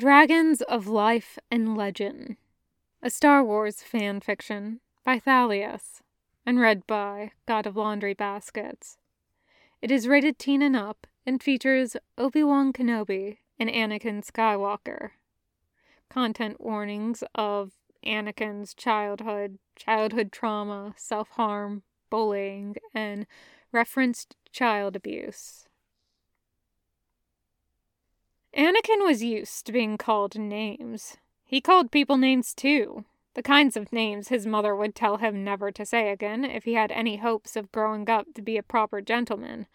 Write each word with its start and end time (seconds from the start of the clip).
Dragons 0.00 0.62
of 0.62 0.86
Life 0.86 1.38
and 1.50 1.76
Legend, 1.76 2.38
a 3.02 3.10
Star 3.10 3.44
Wars 3.44 3.82
fan 3.82 4.22
fiction 4.22 4.80
by 5.04 5.18
Thalius, 5.18 6.00
and 6.46 6.58
read 6.58 6.86
by 6.86 7.32
God 7.44 7.66
of 7.66 7.76
Laundry 7.76 8.14
Baskets. 8.14 8.96
It 9.82 9.90
is 9.90 10.08
rated 10.08 10.38
teen 10.38 10.62
and 10.62 10.74
up 10.74 11.06
and 11.26 11.42
features 11.42 11.98
Obi 12.16 12.42
Wan 12.42 12.72
Kenobi 12.72 13.40
and 13.58 13.68
Anakin 13.68 14.24
Skywalker. 14.24 15.10
Content 16.08 16.58
warnings 16.58 17.22
of 17.34 17.72
Anakin's 18.02 18.72
childhood, 18.72 19.58
childhood 19.76 20.32
trauma, 20.32 20.94
self 20.96 21.28
harm, 21.32 21.82
bullying, 22.08 22.76
and 22.94 23.26
referenced 23.70 24.34
child 24.50 24.96
abuse. 24.96 25.68
Anakin 28.56 29.04
was 29.04 29.22
used 29.22 29.66
to 29.66 29.72
being 29.72 29.96
called 29.96 30.38
names. 30.38 31.16
He 31.44 31.60
called 31.60 31.90
people 31.90 32.16
names 32.16 32.52
too, 32.52 33.04
the 33.34 33.42
kinds 33.42 33.76
of 33.76 33.92
names 33.92 34.28
his 34.28 34.46
mother 34.46 34.74
would 34.74 34.94
tell 34.94 35.18
him 35.18 35.44
never 35.44 35.70
to 35.70 35.86
say 35.86 36.10
again 36.10 36.44
if 36.44 36.64
he 36.64 36.74
had 36.74 36.90
any 36.90 37.18
hopes 37.18 37.54
of 37.54 37.70
growing 37.70 38.10
up 38.10 38.26
to 38.34 38.42
be 38.42 38.56
a 38.56 38.62
proper 38.62 39.00
gentleman. 39.00 39.66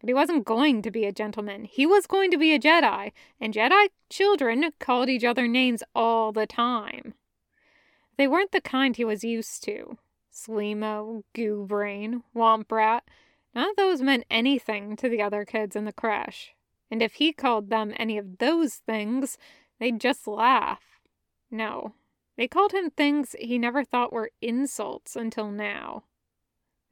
But 0.00 0.08
he 0.08 0.14
wasn't 0.14 0.44
going 0.44 0.80
to 0.82 0.90
be 0.90 1.04
a 1.04 1.12
gentleman. 1.12 1.64
He 1.64 1.86
was 1.86 2.06
going 2.06 2.30
to 2.30 2.38
be 2.38 2.54
a 2.54 2.58
Jedi, 2.58 3.12
and 3.40 3.52
Jedi 3.52 3.88
children 4.08 4.70
called 4.78 5.08
each 5.08 5.24
other 5.24 5.48
names 5.48 5.82
all 5.94 6.32
the 6.32 6.46
time. 6.46 7.14
They 8.16 8.28
weren't 8.28 8.52
the 8.52 8.60
kind 8.60 8.96
he 8.96 9.04
was 9.04 9.24
used 9.24 9.64
to. 9.64 9.98
Sleemo, 10.32 11.24
Goo 11.34 11.66
Brain, 11.66 12.22
Womp 12.34 12.70
Rat. 12.70 13.02
None 13.54 13.70
of 13.70 13.76
those 13.76 14.00
meant 14.00 14.24
anything 14.30 14.96
to 14.96 15.08
the 15.08 15.20
other 15.20 15.44
kids 15.44 15.74
in 15.74 15.84
the 15.84 15.92
crèche 15.92 16.50
and 16.90 17.02
if 17.02 17.14
he 17.14 17.32
called 17.32 17.70
them 17.70 17.94
any 17.96 18.18
of 18.18 18.38
those 18.38 18.76
things, 18.76 19.38
they'd 19.78 20.00
just 20.00 20.26
laugh. 20.26 20.82
No, 21.50 21.94
they 22.36 22.48
called 22.48 22.72
him 22.72 22.90
things 22.90 23.36
he 23.38 23.58
never 23.58 23.84
thought 23.84 24.12
were 24.12 24.30
insults 24.40 25.16
until 25.16 25.50
now. 25.50 26.04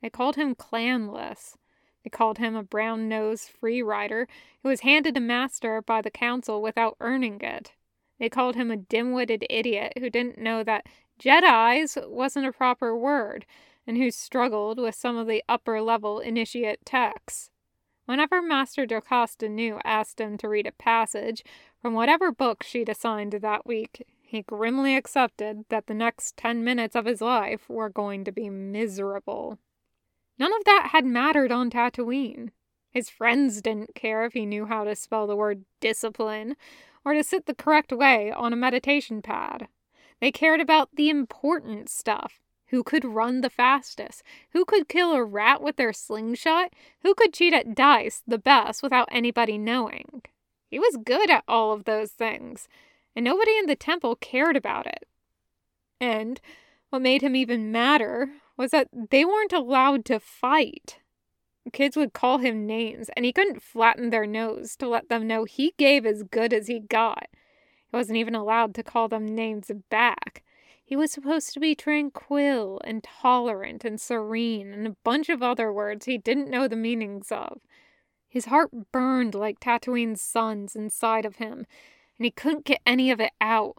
They 0.02 0.10
called 0.10 0.36
him 0.36 0.54
clanless. 0.54 1.56
They 2.04 2.10
called 2.10 2.38
him 2.38 2.54
a 2.54 2.62
brown 2.62 3.08
nosed 3.08 3.50
free 3.50 3.82
rider 3.82 4.28
who 4.62 4.68
was 4.68 4.80
handed 4.80 5.16
a 5.16 5.20
master 5.20 5.82
by 5.82 6.02
the 6.02 6.10
council 6.10 6.62
without 6.62 6.96
earning 7.00 7.40
it. 7.40 7.72
They 8.18 8.28
called 8.28 8.56
him 8.56 8.70
a 8.70 8.76
dim 8.76 9.12
witted 9.12 9.44
idiot 9.48 9.94
who 9.98 10.10
didn't 10.10 10.38
know 10.38 10.62
that 10.64 10.86
Jedi's 11.18 11.98
wasn't 12.06 12.46
a 12.46 12.52
proper 12.52 12.96
word 12.96 13.46
and 13.86 13.96
who 13.96 14.10
struggled 14.10 14.78
with 14.78 14.94
some 14.94 15.16
of 15.16 15.26
the 15.26 15.42
upper 15.48 15.80
level 15.80 16.18
initiate 16.20 16.84
texts. 16.84 17.50
Whenever 18.08 18.40
Master 18.40 18.86
Jocasta 18.86 19.50
Nu 19.50 19.80
asked 19.84 20.18
him 20.18 20.38
to 20.38 20.48
read 20.48 20.66
a 20.66 20.72
passage 20.72 21.44
from 21.82 21.92
whatever 21.92 22.32
book 22.32 22.62
she'd 22.62 22.88
assigned 22.88 23.32
that 23.32 23.66
week, 23.66 24.02
he 24.22 24.40
grimly 24.40 24.96
accepted 24.96 25.66
that 25.68 25.88
the 25.88 25.94
next 25.94 26.34
ten 26.34 26.64
minutes 26.64 26.96
of 26.96 27.04
his 27.04 27.20
life 27.20 27.68
were 27.68 27.90
going 27.90 28.24
to 28.24 28.32
be 28.32 28.48
miserable. 28.48 29.58
None 30.38 30.54
of 30.54 30.64
that 30.64 30.88
had 30.92 31.04
mattered 31.04 31.52
on 31.52 31.68
Tatooine. 31.68 32.48
His 32.90 33.10
friends 33.10 33.60
didn't 33.60 33.94
care 33.94 34.24
if 34.24 34.32
he 34.32 34.46
knew 34.46 34.64
how 34.64 34.84
to 34.84 34.96
spell 34.96 35.26
the 35.26 35.36
word 35.36 35.66
discipline 35.78 36.56
or 37.04 37.12
to 37.12 37.22
sit 37.22 37.44
the 37.44 37.52
correct 37.52 37.92
way 37.92 38.32
on 38.32 38.54
a 38.54 38.56
meditation 38.56 39.20
pad. 39.20 39.68
They 40.18 40.32
cared 40.32 40.62
about 40.62 40.96
the 40.96 41.10
important 41.10 41.90
stuff 41.90 42.40
who 42.68 42.82
could 42.82 43.04
run 43.04 43.40
the 43.40 43.50
fastest? 43.50 44.22
Who 44.50 44.64
could 44.64 44.88
kill 44.88 45.12
a 45.12 45.24
rat 45.24 45.62
with 45.62 45.76
their 45.76 45.92
slingshot? 45.92 46.72
Who 47.02 47.14
could 47.14 47.32
cheat 47.32 47.54
at 47.54 47.74
dice 47.74 48.22
the 48.26 48.38
best 48.38 48.82
without 48.82 49.08
anybody 49.10 49.58
knowing? 49.58 50.22
He 50.70 50.78
was 50.78 50.98
good 51.02 51.30
at 51.30 51.44
all 51.48 51.72
of 51.72 51.84
those 51.84 52.10
things, 52.10 52.68
and 53.16 53.24
nobody 53.24 53.56
in 53.56 53.66
the 53.66 53.76
temple 53.76 54.16
cared 54.16 54.56
about 54.56 54.86
it. 54.86 55.06
And 56.00 56.40
what 56.90 57.02
made 57.02 57.22
him 57.22 57.34
even 57.34 57.72
madder 57.72 58.30
was 58.56 58.70
that 58.72 58.88
they 59.10 59.24
weren't 59.24 59.52
allowed 59.52 60.04
to 60.06 60.20
fight. 60.20 60.98
Kids 61.72 61.96
would 61.96 62.12
call 62.12 62.38
him 62.38 62.66
names, 62.66 63.10
and 63.16 63.24
he 63.24 63.32
couldn't 63.32 63.62
flatten 63.62 64.10
their 64.10 64.26
nose 64.26 64.76
to 64.76 64.88
let 64.88 65.08
them 65.08 65.26
know 65.26 65.44
he 65.44 65.74
gave 65.78 66.04
as 66.04 66.22
good 66.22 66.52
as 66.52 66.66
he 66.66 66.80
got. 66.80 67.28
He 67.90 67.96
wasn't 67.96 68.18
even 68.18 68.34
allowed 68.34 68.74
to 68.74 68.82
call 68.82 69.08
them 69.08 69.26
names 69.26 69.70
back. 69.88 70.42
He 70.88 70.96
was 70.96 71.12
supposed 71.12 71.52
to 71.52 71.60
be 71.60 71.74
tranquil 71.74 72.80
and 72.82 73.04
tolerant 73.04 73.84
and 73.84 74.00
serene 74.00 74.72
and 74.72 74.86
a 74.86 74.96
bunch 75.04 75.28
of 75.28 75.42
other 75.42 75.70
words 75.70 76.06
he 76.06 76.16
didn't 76.16 76.48
know 76.48 76.66
the 76.66 76.76
meanings 76.76 77.30
of. 77.30 77.60
His 78.26 78.46
heart 78.46 78.70
burned 78.90 79.34
like 79.34 79.60
Tatooine's 79.60 80.22
suns 80.22 80.74
inside 80.74 81.26
of 81.26 81.36
him, 81.36 81.66
and 82.16 82.24
he 82.24 82.30
couldn't 82.30 82.64
get 82.64 82.80
any 82.86 83.10
of 83.10 83.20
it 83.20 83.32
out. 83.38 83.76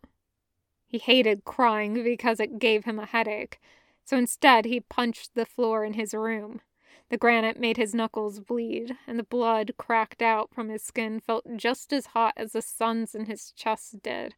He 0.85 0.99
hated 0.99 1.45
crying 1.45 1.95
because 2.03 2.39
it 2.39 2.59
gave 2.59 2.85
him 2.85 2.99
a 2.99 3.07
headache, 3.07 3.59
so 4.05 4.15
instead 4.15 4.65
he 4.65 4.79
punched 4.79 5.33
the 5.33 5.47
floor 5.47 5.83
in 5.83 5.93
his 5.93 6.13
room. 6.13 6.61
The 7.09 7.17
granite 7.17 7.59
made 7.59 7.77
his 7.77 7.95
knuckles 7.95 8.39
bleed, 8.39 8.95
and 9.07 9.17
the 9.17 9.23
blood 9.23 9.73
cracked 9.79 10.21
out 10.21 10.53
from 10.53 10.69
his 10.69 10.83
skin 10.83 11.19
felt 11.19 11.57
just 11.57 11.91
as 11.91 12.05
hot 12.05 12.35
as 12.37 12.51
the 12.51 12.61
suns 12.61 13.15
in 13.15 13.25
his 13.25 13.51
chest 13.53 14.03
did. 14.03 14.35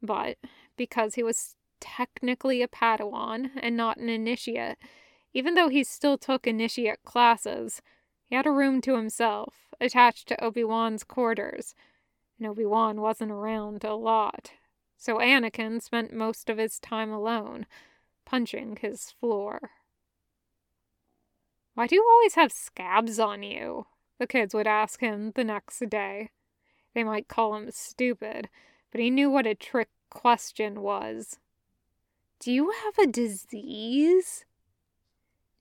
But 0.00 0.38
because 0.76 1.16
he 1.16 1.24
was 1.24 1.56
technically 1.80 2.62
a 2.62 2.68
Padawan 2.68 3.50
and 3.60 3.76
not 3.76 3.96
an 3.96 4.08
initiate, 4.08 4.78
even 5.32 5.54
though 5.54 5.68
he 5.68 5.84
still 5.84 6.18
took 6.18 6.46
initiate 6.46 7.02
classes. 7.04 7.82
He 8.26 8.36
had 8.36 8.46
a 8.46 8.52
room 8.52 8.80
to 8.82 8.96
himself, 8.96 9.54
attached 9.80 10.28
to 10.28 10.44
Obi 10.44 10.64
Wan's 10.64 11.04
quarters, 11.04 11.74
and 12.38 12.46
Obi 12.46 12.64
Wan 12.64 13.00
wasn't 13.00 13.32
around 13.32 13.84
a 13.84 13.94
lot. 13.94 14.52
So 14.96 15.16
Anakin 15.16 15.80
spent 15.82 16.12
most 16.12 16.50
of 16.50 16.58
his 16.58 16.78
time 16.78 17.10
alone, 17.10 17.66
punching 18.24 18.78
his 18.80 19.10
floor. 19.10 19.70
Why 21.74 21.86
do 21.86 21.94
you 21.94 22.06
always 22.10 22.34
have 22.34 22.52
scabs 22.52 23.18
on 23.18 23.42
you? 23.42 23.86
The 24.18 24.26
kids 24.26 24.52
would 24.54 24.66
ask 24.66 25.00
him 25.00 25.32
the 25.34 25.44
next 25.44 25.80
day. 25.88 26.30
They 26.94 27.02
might 27.02 27.28
call 27.28 27.54
him 27.54 27.70
stupid, 27.70 28.50
but 28.92 29.00
he 29.00 29.08
knew 29.08 29.30
what 29.30 29.46
a 29.46 29.54
trick 29.54 29.88
question 30.10 30.82
was. 30.82 31.38
Do 32.40 32.50
you 32.50 32.70
have 32.70 32.98
a 32.98 33.06
disease? 33.06 34.46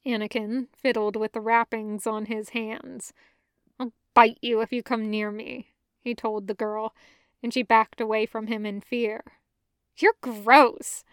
Anakin 0.05 0.67
fiddled 0.73 1.17
with 1.17 1.33
the 1.33 1.41
wrappings 1.41 2.07
on 2.07 2.27
his 2.27 2.49
hands. 2.49 3.11
I'll 3.77 3.91
bite 4.13 4.37
you 4.41 4.61
if 4.61 4.71
you 4.71 4.81
come 4.81 5.09
near 5.09 5.29
me, 5.29 5.73
he 5.99 6.15
told 6.15 6.47
the 6.47 6.53
girl, 6.53 6.95
and 7.43 7.53
she 7.53 7.63
backed 7.63 7.99
away 7.99 8.25
from 8.25 8.47
him 8.47 8.65
in 8.65 8.79
fear. 8.79 9.25
You're 9.97 10.15
gross. 10.21 11.03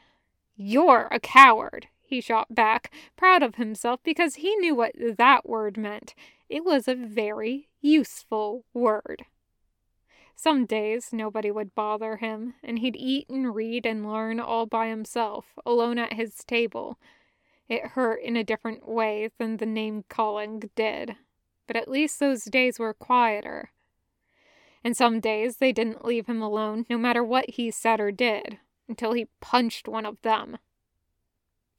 You're 0.54 1.08
a 1.10 1.18
coward, 1.18 1.88
he 2.00 2.20
shot 2.20 2.54
back, 2.54 2.92
proud 3.16 3.42
of 3.42 3.56
himself 3.56 3.98
because 4.04 4.36
he 4.36 4.54
knew 4.56 4.76
what 4.76 4.94
that 4.96 5.48
word 5.48 5.76
meant. 5.76 6.14
It 6.48 6.64
was 6.64 6.86
a 6.86 6.94
very 6.94 7.68
useful 7.80 8.64
word. 8.72 9.24
Some 10.38 10.66
days 10.66 11.14
nobody 11.14 11.50
would 11.50 11.74
bother 11.74 12.18
him, 12.18 12.54
and 12.62 12.78
he'd 12.78 12.94
eat 12.94 13.28
and 13.30 13.54
read 13.54 13.86
and 13.86 14.06
learn 14.06 14.38
all 14.38 14.66
by 14.66 14.88
himself, 14.88 15.58
alone 15.64 15.98
at 15.98 16.12
his 16.12 16.44
table. 16.44 16.98
It 17.68 17.88
hurt 17.88 18.22
in 18.22 18.36
a 18.36 18.44
different 18.44 18.86
way 18.86 19.30
than 19.38 19.56
the 19.56 19.66
name 19.66 20.04
calling 20.10 20.70
did, 20.74 21.16
but 21.66 21.74
at 21.74 21.88
least 21.88 22.20
those 22.20 22.44
days 22.44 22.78
were 22.78 22.92
quieter. 22.92 23.70
And 24.84 24.94
some 24.94 25.20
days 25.20 25.56
they 25.56 25.72
didn't 25.72 26.04
leave 26.04 26.26
him 26.26 26.42
alone, 26.42 26.84
no 26.90 26.98
matter 26.98 27.24
what 27.24 27.50
he 27.50 27.70
said 27.70 27.98
or 27.98 28.12
did, 28.12 28.58
until 28.88 29.14
he 29.14 29.28
punched 29.40 29.88
one 29.88 30.04
of 30.04 30.20
them. 30.20 30.58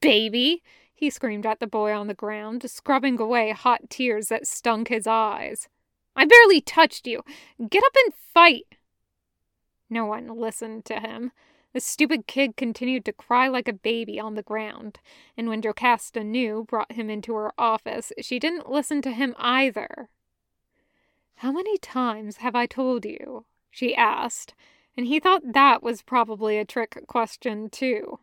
Baby! 0.01 0.63
he 0.93 1.11
screamed 1.11 1.45
at 1.45 1.59
the 1.59 1.67
boy 1.67 1.93
on 1.93 2.07
the 2.07 2.15
ground, 2.15 2.67
scrubbing 2.69 3.19
away 3.19 3.51
hot 3.51 3.87
tears 3.87 4.29
that 4.29 4.47
stung 4.47 4.87
his 4.87 5.05
eyes. 5.05 5.69
I 6.17 6.25
barely 6.25 6.59
touched 6.59 7.05
you. 7.05 7.23
Get 7.69 7.83
up 7.85 7.95
and 8.05 8.13
fight. 8.13 8.75
No 9.87 10.05
one 10.05 10.27
listened 10.27 10.83
to 10.85 10.99
him. 10.99 11.31
The 11.73 11.79
stupid 11.79 12.25
kid 12.25 12.57
continued 12.57 13.05
to 13.05 13.13
cry 13.13 13.47
like 13.47 13.67
a 13.67 13.73
baby 13.73 14.19
on 14.19 14.33
the 14.33 14.41
ground, 14.41 14.99
and 15.37 15.47
when 15.47 15.61
Jocasta 15.61 16.23
Nu 16.23 16.63
brought 16.63 16.93
him 16.93 17.07
into 17.07 17.35
her 17.35 17.51
office, 17.55 18.11
she 18.19 18.39
didn't 18.39 18.67
listen 18.69 18.99
to 19.03 19.11
him 19.11 19.35
either. 19.37 20.09
How 21.35 21.51
many 21.51 21.77
times 21.77 22.37
have 22.37 22.55
I 22.55 22.65
told 22.65 23.05
you? 23.05 23.45
she 23.69 23.95
asked, 23.95 24.55
and 24.97 25.05
he 25.05 25.19
thought 25.19 25.53
that 25.53 25.83
was 25.83 26.01
probably 26.01 26.57
a 26.57 26.65
trick 26.65 26.97
question, 27.05 27.69
too. 27.69 28.19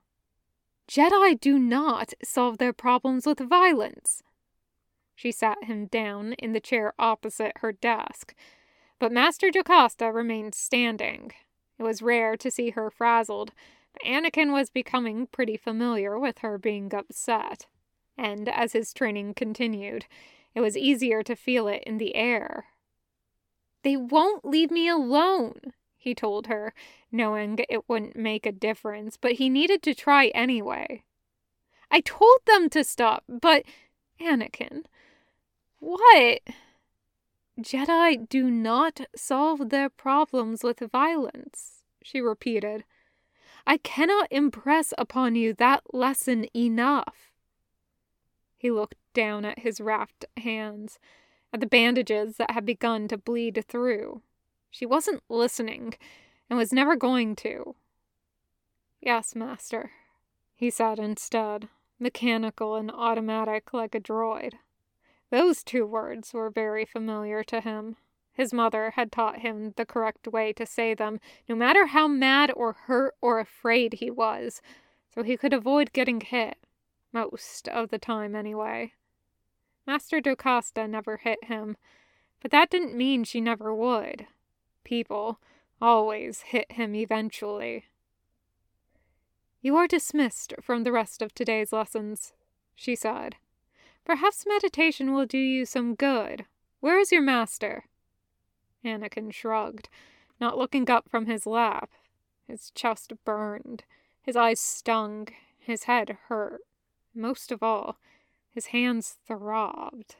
Jedi 0.88 1.38
do 1.38 1.56
not 1.56 2.12
solve 2.24 2.58
their 2.58 2.72
problems 2.72 3.24
with 3.24 3.38
violence. 3.38 4.23
She 5.14 5.32
sat 5.32 5.64
him 5.64 5.86
down 5.86 6.32
in 6.34 6.52
the 6.52 6.60
chair 6.60 6.92
opposite 6.98 7.58
her 7.58 7.72
desk, 7.72 8.34
but 8.98 9.12
Master 9.12 9.50
Jocasta 9.50 10.12
remained 10.12 10.54
standing. 10.54 11.32
It 11.78 11.82
was 11.82 12.02
rare 12.02 12.36
to 12.36 12.50
see 12.50 12.70
her 12.70 12.90
frazzled, 12.90 13.52
but 13.92 14.02
Anakin 14.02 14.52
was 14.52 14.70
becoming 14.70 15.26
pretty 15.26 15.56
familiar 15.56 16.18
with 16.18 16.38
her 16.38 16.58
being 16.58 16.92
upset. 16.94 17.66
And 18.16 18.48
as 18.48 18.72
his 18.72 18.92
training 18.92 19.34
continued, 19.34 20.06
it 20.54 20.60
was 20.60 20.76
easier 20.76 21.22
to 21.24 21.34
feel 21.34 21.66
it 21.68 21.82
in 21.84 21.98
the 21.98 22.14
air. 22.14 22.66
They 23.82 23.96
won't 23.96 24.44
leave 24.44 24.70
me 24.70 24.88
alone, 24.88 25.74
he 25.96 26.14
told 26.14 26.46
her, 26.46 26.72
knowing 27.10 27.58
it 27.68 27.88
wouldn't 27.88 28.16
make 28.16 28.46
a 28.46 28.52
difference, 28.52 29.16
but 29.16 29.32
he 29.32 29.48
needed 29.48 29.82
to 29.82 29.94
try 29.94 30.26
anyway. 30.28 31.02
I 31.90 32.00
told 32.00 32.40
them 32.46 32.68
to 32.70 32.84
stop, 32.84 33.24
but. 33.28 33.64
Anakin. 34.20 34.84
What? 35.84 36.40
Jedi 37.60 38.26
do 38.30 38.50
not 38.50 39.02
solve 39.14 39.68
their 39.68 39.90
problems 39.90 40.64
with 40.64 40.78
violence, 40.78 41.84
she 42.02 42.22
repeated. 42.22 42.84
I 43.66 43.76
cannot 43.76 44.28
impress 44.30 44.94
upon 44.96 45.34
you 45.34 45.52
that 45.52 45.82
lesson 45.92 46.46
enough. 46.56 47.32
He 48.56 48.70
looked 48.70 48.96
down 49.12 49.44
at 49.44 49.58
his 49.58 49.78
wrapped 49.78 50.24
hands, 50.38 50.98
at 51.52 51.60
the 51.60 51.66
bandages 51.66 52.38
that 52.38 52.52
had 52.52 52.64
begun 52.64 53.06
to 53.08 53.18
bleed 53.18 53.62
through. 53.68 54.22
She 54.70 54.86
wasn't 54.86 55.22
listening, 55.28 55.92
and 56.48 56.58
was 56.58 56.72
never 56.72 56.96
going 56.96 57.36
to. 57.36 57.76
Yes, 59.02 59.34
master, 59.34 59.90
he 60.54 60.70
said 60.70 60.98
instead, 60.98 61.68
mechanical 61.98 62.74
and 62.74 62.90
automatic 62.90 63.74
like 63.74 63.94
a 63.94 64.00
droid. 64.00 64.54
Those 65.30 65.62
two 65.62 65.86
words 65.86 66.32
were 66.32 66.50
very 66.50 66.84
familiar 66.84 67.42
to 67.44 67.60
him. 67.60 67.96
His 68.32 68.52
mother 68.52 68.90
had 68.90 69.12
taught 69.12 69.40
him 69.40 69.72
the 69.76 69.86
correct 69.86 70.28
way 70.28 70.52
to 70.54 70.66
say 70.66 70.94
them, 70.94 71.20
no 71.48 71.54
matter 71.54 71.86
how 71.86 72.08
mad 72.08 72.50
or 72.54 72.72
hurt 72.72 73.14
or 73.20 73.38
afraid 73.38 73.94
he 73.94 74.10
was, 74.10 74.60
so 75.14 75.22
he 75.22 75.36
could 75.36 75.52
avoid 75.52 75.92
getting 75.92 76.20
hit. 76.20 76.58
Most 77.12 77.68
of 77.68 77.90
the 77.90 77.98
time, 77.98 78.34
anyway. 78.34 78.92
Master 79.86 80.20
Jocasta 80.20 80.88
never 80.88 81.18
hit 81.18 81.44
him, 81.44 81.76
but 82.40 82.50
that 82.50 82.70
didn't 82.70 82.96
mean 82.96 83.22
she 83.22 83.40
never 83.40 83.72
would. 83.74 84.26
People 84.82 85.38
always 85.80 86.42
hit 86.42 86.72
him 86.72 86.94
eventually. 86.94 87.84
You 89.60 89.76
are 89.76 89.86
dismissed 89.86 90.54
from 90.60 90.82
the 90.82 90.92
rest 90.92 91.22
of 91.22 91.34
today's 91.34 91.72
lessons, 91.72 92.32
she 92.74 92.96
said. 92.96 93.36
Perhaps 94.04 94.44
meditation 94.46 95.12
will 95.12 95.26
do 95.26 95.38
you 95.38 95.64
some 95.64 95.94
good. 95.94 96.44
Where 96.80 96.98
is 96.98 97.10
your 97.10 97.22
master? 97.22 97.84
Anakin 98.84 99.32
shrugged, 99.32 99.88
not 100.40 100.58
looking 100.58 100.90
up 100.90 101.08
from 101.08 101.26
his 101.26 101.46
lap. 101.46 101.90
His 102.46 102.70
chest 102.72 103.12
burned, 103.24 103.84
his 104.20 104.36
eyes 104.36 104.60
stung, 104.60 105.28
his 105.58 105.84
head 105.84 106.18
hurt. 106.28 106.60
Most 107.14 107.50
of 107.50 107.62
all, 107.62 107.96
his 108.50 108.66
hands 108.66 109.16
throbbed. 109.26 110.16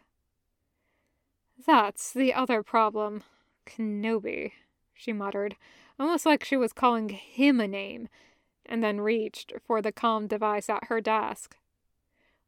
That's 1.67 2.13
the 2.13 2.33
other 2.33 2.63
problem. 2.63 3.23
Kenobi, 3.67 4.53
she 4.95 5.13
muttered, 5.13 5.57
almost 5.99 6.25
like 6.25 6.45
she 6.45 6.57
was 6.57 6.73
calling 6.73 7.11
him 7.11 7.61
a 7.61 7.69
name, 7.69 8.09
and 8.65 8.83
then 8.83 9.01
reached 9.01 9.53
for 9.67 9.83
the 9.83 9.93
comm 9.93 10.27
device 10.27 10.71
at 10.71 10.85
her 10.85 11.01
desk. 11.01 11.57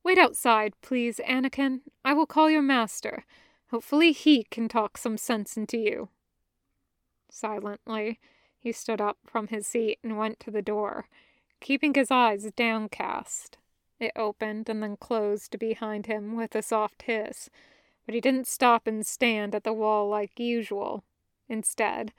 Wait 0.07 0.19
outside, 0.19 0.73
please, 0.83 1.19
Anakin. 1.27 1.81
I 2.05 2.13
will 2.13 2.27
call 2.27 2.49
your 2.49 2.63
master. 2.63 3.25
Hopefully 3.73 4.13
he 4.13 4.45
can 4.45 4.69
talk 4.69 4.97
some 4.97 5.17
sense 5.17 5.57
into 5.57 5.79
you. 5.79 6.11
Silently, 7.29 8.21
he 8.57 8.71
stood 8.71 9.01
up 9.01 9.19
from 9.27 9.49
his 9.49 9.67
seat 9.67 9.99
and 10.05 10.17
went 10.17 10.39
to 10.39 10.53
the 10.53 10.63
door, 10.63 11.09
keeping 11.61 11.93
his 11.93 12.13
eyes 12.13 12.49
downcast. 12.55 13.59
It 13.99 14.13
opened 14.15 14.69
and 14.69 14.81
then 14.81 14.97
closed 14.97 15.59
behind 15.59 16.07
him 16.07 16.37
with 16.37 16.55
a 16.55 16.63
soft 16.63 17.03
hiss, 17.03 17.51
but 18.05 18.15
he 18.15 18.21
didn't 18.21 18.47
stop 18.47 18.87
and 18.87 19.05
stand 19.05 19.57
at 19.57 19.65
the 19.65 19.73
wall 19.73 20.09
like 20.09 20.39
usual. 20.39 21.03
Instead, 21.49 22.13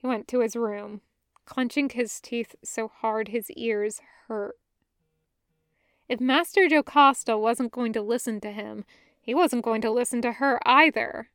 he 0.00 0.06
went 0.06 0.28
to 0.28 0.42
his 0.42 0.54
room, 0.54 1.00
clenching 1.44 1.88
his 1.88 2.20
teeth 2.20 2.54
so 2.62 2.86
hard 2.86 3.26
his 3.26 3.50
ears 3.50 4.00
hurt. 4.28 4.54
If 6.12 6.20
Master 6.20 6.68
Jocasta 6.68 7.38
wasn't 7.38 7.72
going 7.72 7.94
to 7.94 8.02
listen 8.02 8.38
to 8.42 8.52
him, 8.52 8.84
he 9.18 9.34
wasn't 9.34 9.64
going 9.64 9.80
to 9.80 9.90
listen 9.90 10.20
to 10.20 10.32
her 10.32 10.60
either. 10.68 11.30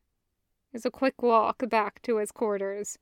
It 0.72 0.76
was 0.76 0.86
a 0.86 0.90
quick 0.92 1.20
walk 1.20 1.68
back 1.68 2.00
to 2.02 2.18
his 2.18 2.30
quarters. 2.30 2.96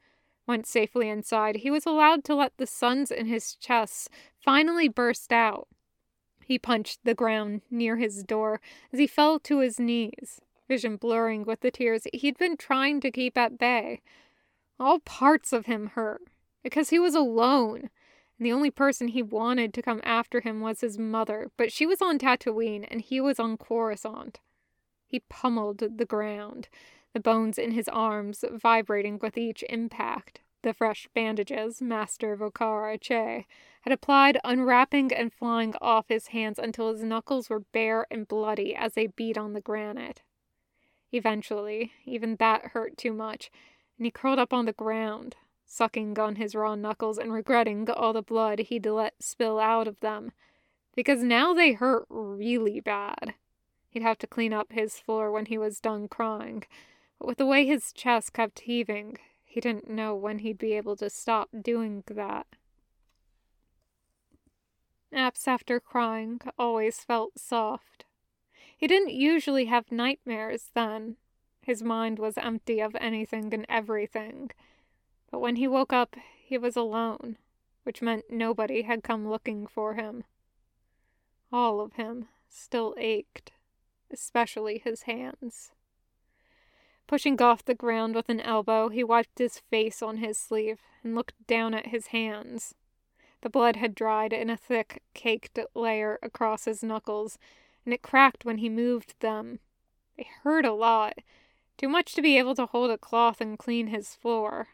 Once 0.47 0.71
safely 0.71 1.11
inside, 1.11 1.57
he 1.57 1.71
was 1.71 1.85
allowed 1.85 2.25
to 2.25 2.35
let 2.35 2.57
the 2.57 2.67
suns 2.67 3.11
in 3.11 3.27
his 3.27 3.55
chest 3.55 4.09
finally 4.43 4.89
burst 4.89 5.35
out. 5.35 5.69
He 6.47 6.59
punched 6.59 7.01
the 7.05 7.15
ground 7.15 7.61
near 7.71 7.99
his 7.99 8.23
door 8.23 8.63
as 8.91 8.99
he 8.99 9.07
fell 9.07 9.39
to 9.41 9.59
his 9.59 9.79
knees, 9.79 10.41
vision 10.69 10.97
blurring 10.97 11.45
with 11.45 11.61
the 11.61 11.71
tears 11.71 12.07
he'd 12.11 12.39
been 12.39 12.57
trying 12.57 13.03
to 13.03 13.11
keep 13.11 13.37
at 13.37 13.59
bay. 13.59 14.01
All 14.81 14.99
parts 15.01 15.53
of 15.53 15.67
him 15.67 15.89
hurt, 15.89 16.23
because 16.63 16.89
he 16.89 16.99
was 16.99 17.15
alone, 17.15 17.91
and 18.39 18.47
the 18.47 18.53
only 18.53 18.71
person 18.71 19.09
he 19.09 19.23
wanted 19.23 19.73
to 19.75 19.83
come 19.83 20.01
after 20.05 20.41
him 20.41 20.61
was 20.61 20.81
his 20.81 20.99
mother, 20.99 21.51
but 21.57 21.73
she 21.73 21.87
was 21.87 22.03
on 22.03 22.19
Tatooine 22.19 22.87
and 22.91 23.01
he 23.01 23.21
was 23.21 23.41
on 23.41 23.57
Coruscant. 23.57 24.41
He 25.07 25.21
pummeled 25.29 25.79
the 25.79 26.05
ground, 26.05 26.69
the 27.15 27.21
bones 27.21 27.57
in 27.59 27.71
his 27.71 27.89
arms 27.89 28.45
vibrating 28.53 29.19
with 29.21 29.39
each 29.39 29.65
impact. 29.69 30.41
The 30.63 30.75
fresh 30.75 31.09
bandages 31.15 31.81
Master 31.81 32.37
Vokara 32.37 33.01
Che 33.01 33.47
had 33.83 33.93
applied, 33.93 34.39
unwrapping 34.43 35.13
and 35.13 35.33
flying 35.33 35.75
off 35.81 36.07
his 36.09 36.29
hands 36.29 36.59
until 36.59 36.93
his 36.93 37.05
knuckles 37.05 37.49
were 37.49 37.61
bare 37.61 38.07
and 38.11 38.27
bloody 38.27 38.75
as 38.75 38.95
they 38.95 39.07
beat 39.07 39.39
on 39.39 39.53
the 39.53 39.61
granite. 39.61 40.23
Eventually, 41.13 41.93
even 42.05 42.37
that 42.37 42.73
hurt 42.73 42.97
too 42.97 43.13
much, 43.13 43.51
and 43.97 44.07
he 44.07 44.11
curled 44.11 44.41
up 44.41 44.53
on 44.53 44.67
the 44.67 44.73
ground, 44.73 45.37
sucking 45.67 46.19
on 46.19 46.37
his 46.37 46.55
raw 46.55 46.75
knuckles 46.75 47.19
and 47.19 47.33
regretting 47.33 47.91
all 47.91 48.13
the 48.13 48.23
blood 48.23 48.61
he'd 48.61 48.87
let 48.87 49.23
spill 49.23 49.59
out 49.59 49.89
of 49.89 50.01
them, 50.01 50.33
because 50.95 51.23
now 51.23 51.53
they 51.53 51.73
hurt 51.73 52.07
really 52.09 52.81
bad. 52.81 53.35
He'd 53.91 54.03
have 54.03 54.19
to 54.19 54.27
clean 54.27 54.53
up 54.53 54.73
his 54.73 54.99
floor 54.99 55.31
when 55.31 55.47
he 55.47 55.59
was 55.59 55.81
done 55.81 56.09
crying, 56.09 56.65
but 57.19 57.27
with 57.27 57.39
the 57.39 57.47
way 57.47 57.67
his 57.67 57.93
chest 57.93 58.33
kept 58.33 58.61
heaving, 58.61 59.19
he 59.45 59.61
didn't 59.61 59.91
know 59.91 60.15
when 60.15 60.41
he'd 60.41 60.59
be 60.59 60.75
able 60.75 60.97
to 60.97 61.11
stop 61.11 61.49
doing 61.63 62.05
that. 62.07 62.47
Naps 65.11 65.49
after 65.49 65.81
crying 65.81 66.41
always 66.59 66.99
felt 66.99 67.39
soft. 67.39 68.05
He 68.77 68.87
didn't 68.87 69.15
usually 69.15 69.65
have 69.65 69.91
nightmares 69.91 70.71
then. 70.75 71.17
His 71.63 71.83
mind 71.83 72.19
was 72.19 72.37
empty 72.37 72.81
of 72.81 72.95
anything 73.01 73.55
and 73.55 73.65
everything. 73.69 74.51
But 75.31 75.41
when 75.41 75.57
he 75.57 75.67
woke 75.67 75.93
up, 75.93 76.17
he 76.45 76.57
was 76.57 76.77
alone, 76.77 77.37
which 77.83 78.03
meant 78.03 78.31
nobody 78.31 78.83
had 78.83 79.03
come 79.03 79.29
looking 79.29 79.67
for 79.67 79.95
him. 79.95 80.25
All 81.53 81.81
of 81.81 81.95
him 81.95 82.29
still 82.49 82.95
ached, 82.99 83.53
especially 84.11 84.79
his 84.79 85.03
hands. 85.03 85.73
Pushing 87.07 87.41
off 87.41 87.65
the 87.65 87.75
ground 87.75 88.15
with 88.15 88.29
an 88.29 88.41
elbow, 88.41 88.89
he 88.89 89.05
wiped 89.05 89.39
his 89.39 89.59
face 89.59 90.03
on 90.03 90.17
his 90.17 90.37
sleeve 90.39 90.81
and 91.03 91.15
looked 91.15 91.47
down 91.47 91.73
at 91.73 91.89
his 91.89 92.09
hands. 92.09 92.75
The 93.43 93.51
blood 93.51 93.77
had 93.77 93.95
dried 93.95 94.33
in 94.33 94.51
a 94.51 94.57
thick, 94.57 95.03
caked 95.15 95.59
layer 95.75 96.19
across 96.23 96.65
his 96.65 96.83
knuckles, 96.83 97.39
and 97.85 97.95
it 97.95 98.03
cracked 98.03 98.45
when 98.45 98.59
he 98.59 98.69
moved 98.69 99.15
them. 99.21 99.61
They 100.17 100.29
hurt 100.43 100.65
a 100.65 100.73
lot, 100.73 101.19
too 101.77 101.89
much 101.89 102.15
to 102.15 102.23
be 102.23 102.39
able 102.39 102.55
to 102.57 102.67
hold 102.67 102.91
a 102.91 102.99
cloth 102.99 103.41
and 103.41 103.59
clean 103.59 103.89
his 103.89 104.15
floor. 104.15 104.69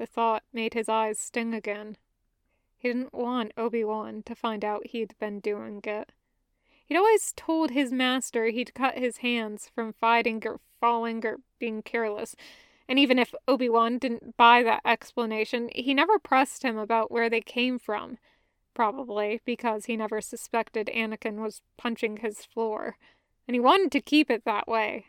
The 0.00 0.06
thought 0.06 0.44
made 0.50 0.72
his 0.72 0.88
eyes 0.88 1.18
sting 1.18 1.52
again. 1.52 1.98
He 2.78 2.88
didn't 2.88 3.12
want 3.12 3.52
Obi 3.58 3.84
Wan 3.84 4.22
to 4.22 4.34
find 4.34 4.64
out 4.64 4.86
he'd 4.86 5.14
been 5.18 5.40
doing 5.40 5.82
it. 5.84 6.12
He'd 6.86 6.96
always 6.96 7.34
told 7.36 7.70
his 7.70 7.92
master 7.92 8.46
he'd 8.46 8.72
cut 8.72 8.96
his 8.96 9.18
hands 9.18 9.70
from 9.74 9.92
fighting 9.92 10.42
or 10.46 10.58
falling 10.80 11.26
or 11.26 11.40
being 11.58 11.82
careless, 11.82 12.34
and 12.88 12.98
even 12.98 13.18
if 13.18 13.34
Obi 13.46 13.68
Wan 13.68 13.98
didn't 13.98 14.38
buy 14.38 14.62
that 14.62 14.80
explanation, 14.86 15.68
he 15.74 15.92
never 15.92 16.18
pressed 16.18 16.62
him 16.62 16.78
about 16.78 17.10
where 17.10 17.28
they 17.28 17.42
came 17.42 17.78
from. 17.78 18.16
Probably 18.72 19.42
because 19.44 19.84
he 19.84 19.98
never 19.98 20.22
suspected 20.22 20.88
Anakin 20.94 21.42
was 21.42 21.60
punching 21.76 22.16
his 22.16 22.46
floor, 22.46 22.96
and 23.46 23.54
he 23.54 23.60
wanted 23.60 23.92
to 23.92 24.00
keep 24.00 24.30
it 24.30 24.46
that 24.46 24.66
way. 24.66 25.08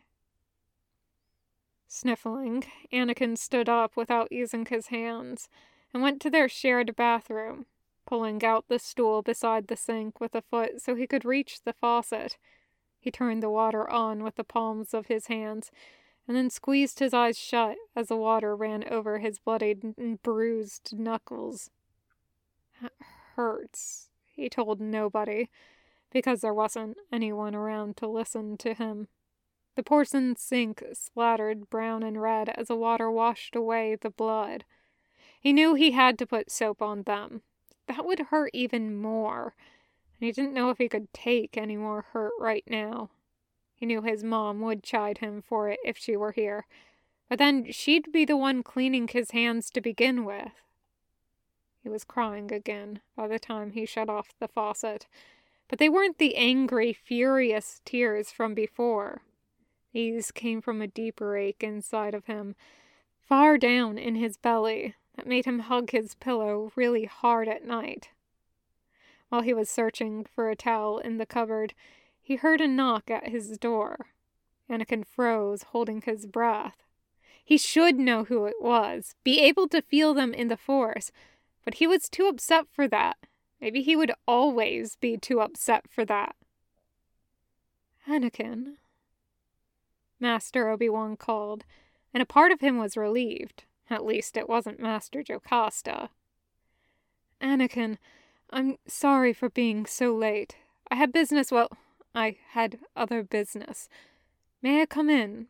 Sniffling, 1.94 2.64
Anakin 2.94 3.38
stood 3.38 3.68
up 3.68 3.98
without 3.98 4.32
using 4.32 4.66
his 4.66 4.88
hands 4.88 5.50
and 5.94 6.02
went 6.02 6.22
to 6.22 6.30
their 6.30 6.48
shared 6.48 6.96
bathroom, 6.96 7.66
pulling 8.06 8.46
out 8.46 8.70
the 8.70 8.80
stool 8.80 9.22
beside 9.22 9.68
the 9.68 9.76
sink 9.76 10.22
with 10.22 10.34
a 10.34 10.42
foot 10.42 10.82
so 10.82 10.96
he 10.96 11.06
could 11.06 11.26
reach 11.26 11.64
the 11.64 11.74
faucet. 11.74 12.38
He 12.98 13.12
turned 13.12 13.44
the 13.44 13.50
water 13.50 13.90
on 13.90 14.24
with 14.24 14.36
the 14.36 14.46
palms 14.46 14.94
of 14.94 15.08
his 15.08 15.28
hands 15.28 15.70
and 16.26 16.38
then 16.38 16.50
squeezed 16.50 17.00
his 17.00 17.14
eyes 17.14 17.38
shut 17.38 17.76
as 17.94 18.08
the 18.08 18.16
water 18.16 18.56
ran 18.56 18.86
over 18.90 19.20
his 19.20 19.38
bloodied 19.38 19.84
and 19.98 20.24
bruised 20.24 20.98
knuckles. 20.98 21.72
That 22.82 22.94
hurts, 23.36 24.08
he 24.24 24.48
told 24.48 24.80
nobody, 24.80 25.50
because 26.10 26.40
there 26.40 26.54
wasn't 26.54 26.96
anyone 27.12 27.54
around 27.54 27.98
to 27.98 28.08
listen 28.08 28.56
to 28.60 28.74
him. 28.74 29.10
The 29.76 29.84
porcelain 29.84 30.36
sink 30.36 30.84
splattered 30.94 31.70
brown 31.70 32.04
and 32.04 32.22
red 32.22 32.50
as 32.50 32.68
the 32.68 32.76
water 32.76 33.10
washed 33.10 33.56
away 33.56 33.96
the 33.96 34.10
blood. 34.10 34.66
He 35.40 35.54
knew 35.54 35.76
he 35.76 35.92
had 35.92 36.20
to 36.20 36.28
put 36.28 36.52
soap 36.52 36.82
on 36.82 37.04
them. 37.04 37.42
That 37.88 38.06
would 38.06 38.20
hurt 38.20 38.52
even 38.54 38.96
more, 38.96 39.56
and 40.20 40.26
he 40.26 40.32
didn't 40.32 40.54
know 40.54 40.70
if 40.70 40.78
he 40.78 40.90
could 40.90 41.12
take 41.14 41.58
any 41.58 41.78
more 41.78 42.06
hurt 42.12 42.34
right 42.40 42.64
now. 42.68 43.10
He 43.74 43.86
knew 43.86 44.02
his 44.02 44.24
mom 44.24 44.62
would 44.62 44.84
chide 44.84 45.18
him 45.18 45.42
for 45.42 45.70
it 45.70 45.80
if 45.84 45.98
she 45.98 46.16
were 46.16 46.34
here, 46.34 46.68
but 47.30 47.40
then 47.40 47.72
she'd 47.72 48.12
be 48.12 48.26
the 48.26 48.38
one 48.38 48.62
cleaning 48.62 49.08
his 49.08 49.32
hands 49.32 49.70
to 49.72 49.82
begin 49.82 50.26
with. 50.26 50.52
He 51.82 51.90
was 51.90 52.04
crying 52.04 52.52
again 52.52 53.02
by 53.16 53.28
the 53.28 53.40
time 53.40 53.72
he 53.72 53.86
shut 53.86 54.10
off 54.10 54.36
the 54.40 54.48
faucet, 54.48 55.08
but 55.68 55.80
they 55.80 55.90
weren't 55.90 56.20
the 56.20 56.36
angry, 56.36 56.94
furious 56.94 57.82
tears 57.86 58.32
from 58.32 58.54
before. 58.54 59.22
These 59.94 60.32
came 60.32 60.62
from 60.62 60.82
a 60.82 60.88
deeper 60.88 61.36
ache 61.36 61.64
inside 61.64 62.14
of 62.14 62.26
him, 62.26 62.56
far 63.28 63.58
down 63.58 63.98
in 63.98 64.16
his 64.16 64.38
belly, 64.38 64.96
that 65.16 65.28
made 65.28 65.46
him 65.46 65.60
hug 65.60 65.92
his 65.92 66.16
pillow 66.16 66.72
really 66.76 67.06
hard 67.06 67.48
at 67.48 67.66
night. 67.66 68.10
While 69.30 69.42
he 69.42 69.54
was 69.54 69.70
searching 69.70 70.26
for 70.26 70.50
a 70.50 70.56
towel 70.56 71.00
in 71.00 71.18
the 71.18 71.26
cupboard, 71.26 71.74
he 72.22 72.36
heard 72.36 72.62
a 72.62 72.68
knock 72.68 73.10
at 73.10 73.30
his 73.30 73.58
door. 73.58 74.08
Anakin 74.70 75.06
froze, 75.06 75.64
holding 75.64 76.02
his 76.02 76.26
breath. 76.26 76.78
He 77.44 77.58
should 77.58 77.98
know 77.98 78.24
who 78.24 78.46
it 78.46 78.62
was, 78.62 79.16
be 79.24 79.42
able 79.42 79.68
to 79.70 79.82
feel 79.82 80.14
them 80.14 80.34
in 80.34 80.48
the 80.48 80.56
Force, 80.56 81.12
but 81.66 81.76
he 81.76 81.88
was 81.88 82.08
too 82.08 82.28
upset 82.28 82.66
for 82.72 82.88
that. 82.88 83.18
Maybe 83.60 83.82
he 83.82 83.96
would 83.96 84.14
always 84.28 84.96
be 84.96 85.18
too 85.18 85.42
upset 85.42 85.90
for 85.90 86.06
that. 86.06 86.36
Anakin. 88.08 88.78
Master 90.22 90.70
Obi-Wan 90.70 91.18
called, 91.18 91.66
and 92.14 92.24
a 92.24 92.26
part 92.26 92.52
of 92.52 92.62
him 92.62 92.78
was 92.78 92.96
relieved. 92.96 93.64
At 93.90 94.06
least 94.06 94.38
it 94.38 94.48
wasn't 94.48 94.80
Master 94.80 95.22
Jocasta. 95.22 96.10
Anakin, 97.42 97.98
I'm 98.52 98.78
sorry 98.88 99.34
for 99.34 99.50
being 99.50 99.86
so 99.86 100.16
late. 100.16 100.56
I 100.90 100.96
had 100.96 101.12
business, 101.12 101.52
well, 101.52 101.70
I 102.14 102.38
had 102.52 102.80
other 102.96 103.24
business. 103.24 103.90
May 104.62 104.82
I 104.82 104.86
come 104.86 105.10
in? 105.10 105.48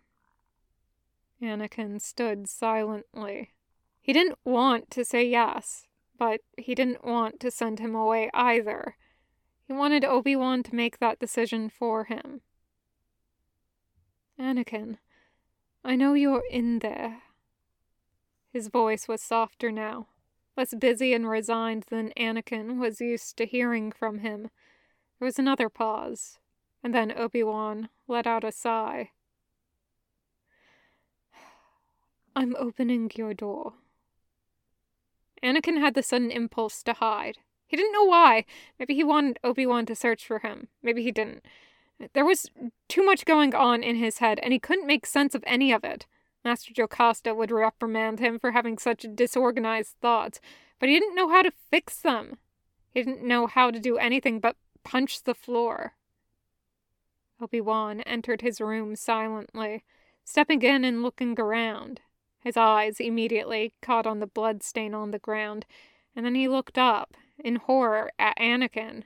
Anakin 1.41 1.99
stood 1.99 2.47
silently. 2.47 3.51
He 3.99 4.13
didn't 4.13 4.39
want 4.45 4.89
to 4.91 5.03
say 5.03 5.27
yes, 5.27 5.85
but 6.17 6.41
he 6.57 6.73
didn't 6.73 7.03
want 7.03 7.39
to 7.41 7.51
send 7.51 7.79
him 7.79 7.93
away 7.93 8.29
either. 8.33 8.95
He 9.67 9.73
wanted 9.73 10.05
Obi 10.05 10.35
Wan 10.35 10.63
to 10.63 10.75
make 10.75 10.99
that 10.99 11.19
decision 11.19 11.69
for 11.69 12.05
him. 12.05 12.41
Anakin, 14.39 14.97
I 15.83 15.95
know 15.95 16.13
you're 16.13 16.43
in 16.49 16.79
there. 16.79 17.23
His 18.51 18.67
voice 18.67 19.07
was 19.07 19.21
softer 19.21 19.71
now, 19.71 20.07
less 20.57 20.73
busy 20.73 21.13
and 21.13 21.29
resigned 21.29 21.85
than 21.89 22.11
Anakin 22.17 22.79
was 22.79 23.01
used 23.01 23.37
to 23.37 23.45
hearing 23.45 23.91
from 23.91 24.19
him. 24.19 24.49
There 25.19 25.25
was 25.25 25.39
another 25.39 25.69
pause, 25.69 26.39
and 26.83 26.93
then 26.93 27.11
Obi 27.15 27.43
Wan 27.43 27.89
let 28.07 28.27
out 28.27 28.43
a 28.43 28.51
sigh. 28.51 29.11
I'm 32.35 32.55
opening 32.57 33.11
your 33.15 33.33
door. 33.33 33.73
Anakin 35.43 35.79
had 35.79 35.93
the 35.93 36.03
sudden 36.03 36.31
impulse 36.31 36.83
to 36.83 36.93
hide. 36.93 37.37
He 37.67 37.77
didn't 37.77 37.93
know 37.93 38.03
why. 38.03 38.45
Maybe 38.77 38.93
he 38.93 39.03
wanted 39.03 39.39
Obi 39.43 39.65
Wan 39.65 39.85
to 39.85 39.95
search 39.95 40.25
for 40.25 40.39
him. 40.39 40.67
Maybe 40.83 41.03
he 41.03 41.11
didn't. 41.11 41.43
There 42.13 42.25
was 42.25 42.49
too 42.87 43.03
much 43.05 43.25
going 43.25 43.53
on 43.53 43.83
in 43.83 43.95
his 43.95 44.19
head, 44.19 44.39
and 44.41 44.53
he 44.53 44.59
couldn't 44.59 44.87
make 44.87 45.05
sense 45.05 45.35
of 45.35 45.43
any 45.47 45.71
of 45.71 45.83
it. 45.83 46.05
Master 46.43 46.73
Jocasta 46.73 47.35
would 47.35 47.51
reprimand 47.51 48.19
him 48.19 48.39
for 48.39 48.51
having 48.51 48.77
such 48.77 49.05
disorganized 49.13 49.95
thoughts, 50.01 50.39
but 50.79 50.89
he 50.89 50.99
didn't 50.99 51.15
know 51.15 51.29
how 51.29 51.41
to 51.41 51.51
fix 51.69 52.01
them. 52.01 52.37
He 52.89 53.03
didn't 53.03 53.23
know 53.23 53.47
how 53.47 53.71
to 53.71 53.79
do 53.79 53.97
anything 53.97 54.39
but 54.39 54.57
punch 54.83 55.23
the 55.23 55.35
floor. 55.35 55.93
Obi-Wan 57.39 58.01
entered 58.01 58.41
his 58.41 58.61
room 58.61 58.95
silently, 58.95 59.83
stepping 60.23 60.61
in 60.61 60.83
and 60.83 61.03
looking 61.03 61.39
around. 61.39 62.01
His 62.39 62.57
eyes 62.57 62.99
immediately 62.99 63.73
caught 63.81 64.07
on 64.07 64.19
the 64.19 64.27
blood 64.27 64.63
stain 64.63 64.93
on 64.93 65.11
the 65.11 65.19
ground, 65.19 65.65
and 66.15 66.25
then 66.25 66.35
he 66.35 66.47
looked 66.47 66.77
up, 66.77 67.15
in 67.37 67.55
horror, 67.57 68.11
at 68.17 68.37
Anakin. 68.37 69.03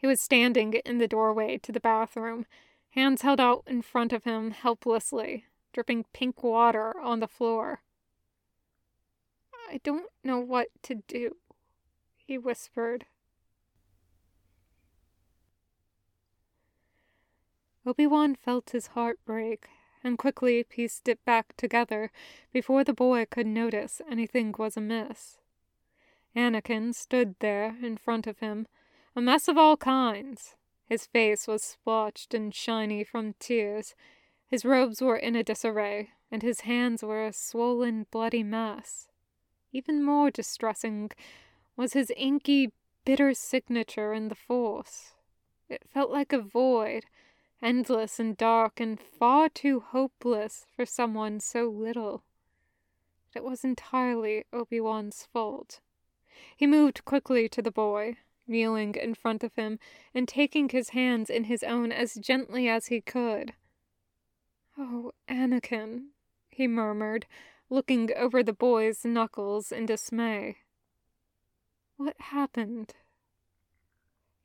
He 0.00 0.06
was 0.06 0.18
standing 0.18 0.72
in 0.72 0.96
the 0.96 1.06
doorway 1.06 1.58
to 1.58 1.72
the 1.72 1.78
bathroom, 1.78 2.46
hands 2.92 3.20
held 3.20 3.38
out 3.38 3.64
in 3.66 3.82
front 3.82 4.14
of 4.14 4.24
him 4.24 4.50
helplessly, 4.50 5.44
dripping 5.74 6.06
pink 6.14 6.42
water 6.42 6.98
on 6.98 7.20
the 7.20 7.28
floor. 7.28 7.82
I 9.70 9.78
don't 9.84 10.10
know 10.24 10.38
what 10.38 10.68
to 10.84 10.94
do, 10.94 11.36
he 12.16 12.38
whispered. 12.38 13.04
Obi-Wan 17.84 18.34
felt 18.36 18.70
his 18.70 18.88
heart 18.88 19.18
break 19.26 19.68
and 20.02 20.16
quickly 20.16 20.64
pieced 20.64 21.08
it 21.08 21.22
back 21.26 21.54
together 21.58 22.10
before 22.54 22.84
the 22.84 22.94
boy 22.94 23.26
could 23.26 23.46
notice 23.46 24.00
anything 24.10 24.54
was 24.56 24.78
amiss. 24.78 25.36
Anakin 26.34 26.94
stood 26.94 27.34
there 27.40 27.76
in 27.82 27.98
front 27.98 28.26
of 28.26 28.38
him, 28.38 28.66
a 29.16 29.20
mess 29.20 29.48
of 29.48 29.58
all 29.58 29.76
kinds. 29.76 30.54
His 30.86 31.06
face 31.06 31.46
was 31.46 31.62
splotched 31.62 32.34
and 32.34 32.54
shiny 32.54 33.04
from 33.04 33.34
tears. 33.38 33.94
His 34.46 34.64
robes 34.64 35.00
were 35.00 35.16
in 35.16 35.36
a 35.36 35.44
disarray, 35.44 36.10
and 36.30 36.42
his 36.42 36.60
hands 36.60 37.02
were 37.02 37.24
a 37.24 37.32
swollen, 37.32 38.06
bloody 38.10 38.42
mess. 38.42 39.08
Even 39.72 40.02
more 40.02 40.30
distressing 40.30 41.10
was 41.76 41.92
his 41.92 42.12
inky, 42.16 42.72
bitter 43.04 43.34
signature 43.34 44.12
in 44.12 44.28
the 44.28 44.34
Force. 44.34 45.14
It 45.68 45.82
felt 45.92 46.10
like 46.10 46.32
a 46.32 46.40
void, 46.40 47.04
endless 47.62 48.18
and 48.18 48.36
dark 48.36 48.80
and 48.80 48.98
far 49.00 49.48
too 49.48 49.80
hopeless 49.80 50.66
for 50.74 50.84
someone 50.84 51.40
so 51.40 51.68
little. 51.68 52.24
It 53.34 53.44
was 53.44 53.64
entirely 53.64 54.44
Obi-Wan's 54.52 55.28
fault. 55.32 55.80
He 56.56 56.66
moved 56.66 57.04
quickly 57.04 57.48
to 57.48 57.62
the 57.62 57.70
boy, 57.70 58.16
kneeling 58.50 58.94
in 58.96 59.14
front 59.14 59.42
of 59.42 59.54
him 59.54 59.78
and 60.12 60.28
taking 60.28 60.68
his 60.68 60.90
hands 60.90 61.30
in 61.30 61.44
his 61.44 61.62
own 61.62 61.92
as 61.92 62.14
gently 62.14 62.68
as 62.68 62.86
he 62.86 63.00
could. 63.00 63.54
Oh, 64.76 65.12
Anakin, 65.28 66.08
he 66.50 66.66
murmured, 66.66 67.26
looking 67.70 68.10
over 68.16 68.42
the 68.42 68.52
boy's 68.52 69.04
knuckles 69.04 69.72
in 69.72 69.86
dismay. 69.86 70.58
What 71.96 72.16
happened? 72.18 72.94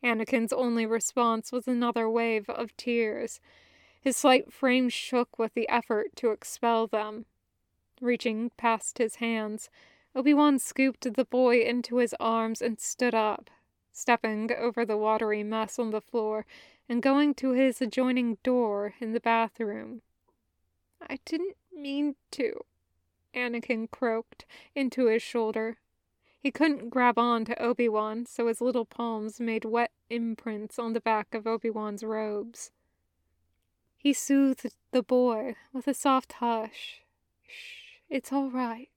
Anakin's 0.04 0.54
only 0.54 0.86
response 0.86 1.52
was 1.52 1.68
another 1.68 2.10
wave 2.10 2.50
of 2.50 2.78
tears. 2.78 3.40
His 4.00 4.16
slight 4.16 4.54
frame 4.54 4.90
shook 4.90 5.40
with 5.40 5.56
the 5.56 5.68
effort 5.68 6.16
to 6.18 6.30
expel 6.30 6.86
them. 6.86 7.26
Reaching 8.00 8.52
past 8.58 9.00
his 9.00 9.16
hands, 9.16 9.70
Obi-Wan 10.16 10.60
scooped 10.60 11.14
the 11.14 11.26
boy 11.26 11.62
into 11.62 11.98
his 11.98 12.14
arms 12.20 12.62
and 12.62 12.80
stood 12.80 13.16
up, 13.16 13.50
stepping 13.96 14.52
over 14.52 14.86
the 14.86 14.98
watery 14.98 15.42
mess 15.42 15.80
on 15.80 15.92
the 15.92 16.02
floor 16.02 16.46
and 16.90 17.02
going 17.02 17.34
to 17.34 17.52
his 17.52 17.82
adjoining 17.82 18.38
door 18.44 18.94
in 19.00 19.14
the 19.14 19.20
bathroom. 19.22 20.02
I 21.02 21.20
didn't 21.24 21.56
mean 21.74 22.16
to, 22.32 22.66
Anakin 23.34 23.90
croaked 23.90 24.46
into 24.76 25.06
his 25.06 25.24
shoulder. 25.24 25.78
He 26.40 26.52
couldn't 26.52 26.90
grab 26.90 27.18
on 27.18 27.46
to 27.46 27.62
Obi-Wan, 27.62 28.26
so 28.26 28.48
his 28.48 28.62
little 28.62 28.86
palms 28.86 29.40
made 29.40 29.66
wet 29.66 29.92
imprints 30.10 30.78
on 30.78 30.94
the 30.94 31.02
back 31.02 31.34
of 31.34 31.48
Obi-Wan's 31.48 32.04
robes. 32.04 32.72
He 33.98 34.14
soothed 34.14 34.76
the 34.92 35.02
boy 35.02 35.56
with 35.74 35.88
a 35.88 35.94
soft 35.94 36.34
hush. 36.34 37.02
Shh, 37.48 38.02
it's 38.10 38.32
all 38.32 38.52
right, 38.52 38.90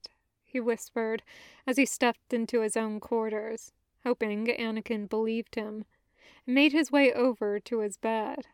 he 0.44 0.60
whispered 0.60 1.22
as 1.66 1.76
he 1.76 1.86
stepped 1.86 2.32
into 2.32 2.60
his 2.60 2.76
own 2.76 3.00
quarters, 3.00 3.72
hoping 4.08 4.46
Anakin 4.46 5.06
believed 5.06 5.54
him, 5.54 5.84
made 6.46 6.72
his 6.72 6.90
way 6.90 7.12
over 7.12 7.60
to 7.60 7.80
his 7.80 7.98
bed. 7.98 8.46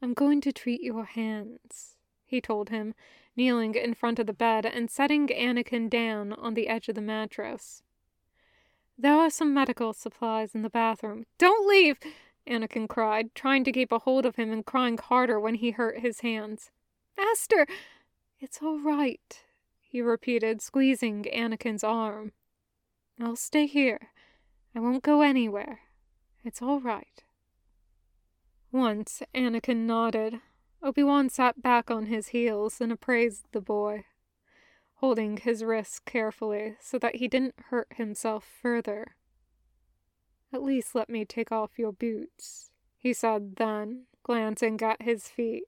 I'm 0.00 0.14
going 0.14 0.40
to 0.42 0.52
treat 0.52 0.84
your 0.84 1.04
hands, 1.04 1.96
he 2.24 2.40
told 2.40 2.68
him, 2.68 2.94
kneeling 3.36 3.74
in 3.74 3.92
front 3.92 4.20
of 4.20 4.28
the 4.28 4.32
bed 4.32 4.64
and 4.64 4.88
setting 4.88 5.26
Anakin 5.26 5.90
down 5.90 6.32
on 6.32 6.54
the 6.54 6.68
edge 6.68 6.88
of 6.88 6.94
the 6.94 7.00
mattress. 7.00 7.82
There 8.96 9.16
are 9.16 9.30
some 9.30 9.52
medical 9.52 9.92
supplies 9.92 10.54
in 10.54 10.62
the 10.62 10.70
bathroom. 10.70 11.26
Don't 11.36 11.68
leave! 11.68 11.98
Anakin 12.46 12.88
cried, 12.88 13.34
trying 13.34 13.64
to 13.64 13.72
keep 13.72 13.90
a 13.90 13.98
hold 13.98 14.24
of 14.24 14.36
him 14.36 14.52
and 14.52 14.64
crying 14.64 14.96
harder 14.96 15.40
when 15.40 15.56
he 15.56 15.72
hurt 15.72 15.98
his 15.98 16.20
hands. 16.20 16.70
Master! 17.18 17.66
It's 18.38 18.62
all 18.62 18.78
right, 18.78 19.42
he 19.80 20.00
repeated, 20.00 20.62
squeezing 20.62 21.24
Anakin's 21.34 21.82
arm. 21.82 22.30
I'll 23.22 23.36
stay 23.36 23.66
here. 23.66 24.10
I 24.74 24.78
won't 24.80 25.02
go 25.02 25.22
anywhere. 25.22 25.80
It's 26.44 26.62
all 26.62 26.80
right. 26.80 27.24
Once 28.72 29.22
Anakin 29.34 29.84
nodded, 29.84 30.40
Obi-Wan 30.82 31.28
sat 31.28 31.60
back 31.60 31.90
on 31.90 32.06
his 32.06 32.28
heels 32.28 32.80
and 32.80 32.92
appraised 32.92 33.46
the 33.52 33.60
boy. 33.60 34.04
holding 35.00 35.38
his 35.38 35.64
wrist 35.64 36.04
carefully 36.04 36.76
so 36.78 36.98
that 36.98 37.16
he 37.16 37.26
didn't 37.26 37.54
hurt 37.70 37.88
himself 37.96 38.44
further. 38.44 39.16
At 40.52 40.62
least 40.62 40.94
let 40.94 41.08
me 41.08 41.24
take 41.24 41.50
off 41.50 41.78
your 41.78 41.92
boots, 41.92 42.70
he 42.98 43.14
said 43.14 43.56
then, 43.56 44.04
glancing 44.22 44.80
at 44.82 45.00
his 45.00 45.28
feet. 45.28 45.64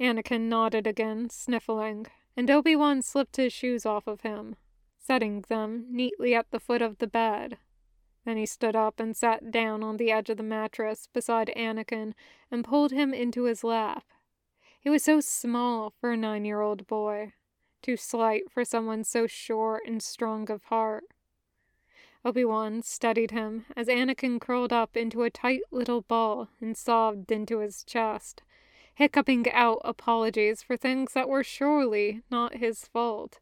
Anakin 0.00 0.42
nodded 0.42 0.86
again, 0.86 1.30
sniffling, 1.30 2.06
and 2.36 2.48
Obi 2.50 2.76
Wan 2.76 3.02
slipped 3.02 3.36
his 3.36 3.52
shoes 3.52 3.84
off 3.84 4.06
of 4.06 4.20
him, 4.20 4.54
setting 4.98 5.44
them 5.48 5.86
neatly 5.90 6.32
at 6.34 6.50
the 6.52 6.60
foot 6.60 6.80
of 6.80 6.98
the 6.98 7.08
bed. 7.08 7.58
Then 8.24 8.36
he 8.36 8.46
stood 8.46 8.76
up 8.76 9.00
and 9.00 9.16
sat 9.16 9.50
down 9.50 9.82
on 9.82 9.96
the 9.96 10.12
edge 10.12 10.30
of 10.30 10.36
the 10.36 10.42
mattress 10.42 11.08
beside 11.12 11.52
Anakin 11.56 12.14
and 12.50 12.64
pulled 12.64 12.92
him 12.92 13.12
into 13.12 13.44
his 13.44 13.64
lap. 13.64 14.04
He 14.78 14.90
was 14.90 15.02
so 15.02 15.20
small 15.20 15.90
for 15.90 16.12
a 16.12 16.16
nine 16.16 16.44
year 16.44 16.60
old 16.60 16.86
boy, 16.86 17.32
too 17.82 17.96
slight 17.96 18.50
for 18.50 18.64
someone 18.64 19.04
so 19.04 19.26
sure 19.26 19.82
and 19.84 20.02
strong 20.02 20.50
of 20.50 20.64
heart. 20.64 21.04
Obi 22.24 22.44
Wan 22.44 22.82
studied 22.82 23.32
him 23.32 23.66
as 23.76 23.88
Anakin 23.88 24.40
curled 24.40 24.72
up 24.72 24.96
into 24.96 25.24
a 25.24 25.30
tight 25.30 25.62
little 25.72 26.02
ball 26.02 26.48
and 26.60 26.76
sobbed 26.76 27.32
into 27.32 27.58
his 27.58 27.82
chest, 27.82 28.42
hiccuping 28.94 29.50
out 29.50 29.80
apologies 29.84 30.62
for 30.62 30.76
things 30.76 31.14
that 31.14 31.28
were 31.28 31.42
surely 31.42 32.22
not 32.30 32.54
his 32.54 32.86
fault. 32.86 33.40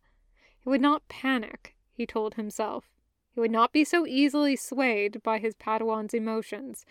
He 0.59 0.69
would 0.71 0.81
not 0.81 1.09
panic, 1.09 1.77
he 1.93 2.07
told 2.07 2.35
himself. 2.35 2.91
He 3.35 3.41
would 3.41 3.51
not 3.51 3.73
be 3.73 3.85
so 3.85 4.07
easily 4.07 4.57
swayed 4.57 5.23
by 5.23 5.39
his 5.39 5.55
Padawan's 5.55 6.15
emotions, 6.15 6.85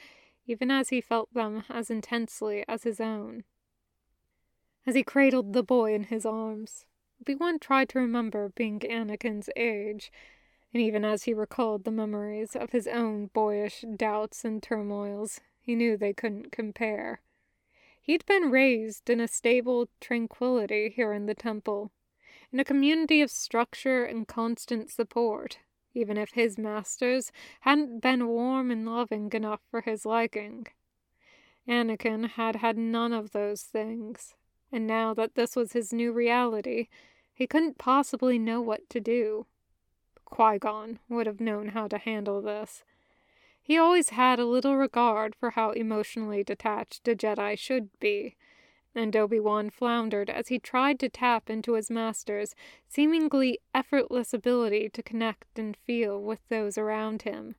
even 0.46 0.72
as 0.72 0.90
he 0.90 1.02
felt 1.02 1.34
them 1.34 1.64
as 1.70 1.90
intensely 1.90 2.64
as 2.68 2.84
his 2.84 3.00
own. 3.00 3.44
As 4.86 4.96
he 4.96 5.04
cradled 5.04 5.54
the 5.54 5.64
boy 5.64 5.94
in 5.94 6.06
his 6.06 6.26
arms, 6.26 6.86
Obi-Wan 7.22 7.60
tried 7.60 7.90
to 7.90 8.00
remember 8.00 8.50
being 8.50 8.80
Anakin's 8.80 9.50
age 9.56 10.12
and 10.74 10.82
even 10.84 11.04
as 11.04 11.24
he 11.24 11.34
recalled 11.34 11.84
the 11.84 11.92
memories 11.92 12.56
of 12.56 12.72
his 12.72 12.88
own 12.88 13.28
boyish 13.28 13.84
doubts 13.96 14.46
and 14.46 14.62
turmoils, 14.62 15.42
he 15.60 15.76
knew 15.76 15.98
they 15.98 16.14
couldn't 16.14 16.52
compare. 16.52 17.22
He'd 18.02 18.26
been 18.26 18.52
raised 18.52 19.10
in 19.10 19.20
a 19.20 19.28
stable 19.28 19.90
tranquility 20.00 20.90
here 20.90 21.12
in 21.12 21.26
the 21.26 21.34
temple, 21.34 21.92
in 22.52 22.60
a 22.60 22.64
community 22.64 23.22
of 23.22 23.32
structure 23.32 24.04
and 24.04 24.28
constant 24.28 24.92
support, 24.92 25.60
even 25.94 26.18
if 26.18 26.32
his 26.32 26.58
masters 26.58 27.32
hadn't 27.62 28.02
been 28.02 28.28
warm 28.28 28.72
and 28.72 28.86
loving 28.86 29.32
enough 29.34 29.62
for 29.70 29.82
his 29.82 30.06
liking. 30.06 30.68
Anakin 31.68 32.30
had 32.32 32.58
had 32.58 32.78
none 32.78 33.14
of 33.14 33.32
those 33.32 33.64
things, 33.64 34.36
and 34.72 34.88
now 34.88 35.14
that 35.14 35.36
this 35.36 35.56
was 35.56 35.74
his 35.74 35.94
new 35.94 36.12
reality, 36.12 36.88
he 37.34 37.48
couldn't 37.48 37.78
possibly 37.78 38.40
know 38.40 38.62
what 38.62 38.90
to 38.90 39.00
do. 39.00 39.46
Qui 40.26 40.60
Gon 40.60 41.00
would 41.10 41.26
have 41.28 41.40
known 41.40 41.70
how 41.70 41.88
to 41.88 41.98
handle 41.98 42.42
this. 42.42 42.84
He 43.62 43.78
always 43.78 44.10
had 44.10 44.40
a 44.40 44.46
little 44.46 44.76
regard 44.76 45.36
for 45.36 45.52
how 45.52 45.72
emotionally 45.72 46.44
detached 46.44 47.08
a 47.08 47.16
Jedi 47.16 47.58
should 47.58 47.90
be, 48.00 48.36
and 48.96 49.16
Obi 49.16 49.40
Wan 49.40 49.70
floundered 49.70 50.30
as 50.30 50.48
he 50.48 50.60
tried 50.60 51.00
to 51.00 51.10
tap 51.10 51.50
into 51.50 51.74
his 51.74 51.90
master's 51.90 52.56
seemingly 52.88 53.60
effortless 53.74 54.34
ability 54.34 54.90
to 54.90 55.04
connect 55.04 55.60
and 55.60 55.78
feel 55.78 56.22
with 56.22 56.48
those 56.50 56.78
around 56.78 57.22
him. 57.22 57.56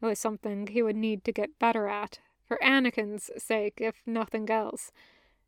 It 0.00 0.06
was 0.06 0.18
something 0.18 0.66
he 0.66 0.82
would 0.82 0.96
need 0.96 1.24
to 1.24 1.32
get 1.32 1.58
better 1.58 1.88
at, 1.88 2.20
for 2.46 2.58
Anakin's 2.62 3.30
sake, 3.36 3.74
if 3.78 4.02
nothing 4.06 4.48
else, 4.50 4.92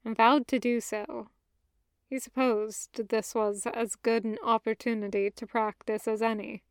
and 0.04 0.16
vowed 0.16 0.46
to 0.48 0.58
do 0.58 0.80
so. 0.80 1.28
He 2.08 2.18
supposed 2.18 3.08
this 3.08 3.34
was 3.34 3.66
as 3.72 3.94
good 3.94 4.24
an 4.24 4.38
opportunity 4.42 5.30
to 5.30 5.46
practice 5.46 6.08
as 6.08 6.20
any. 6.20 6.62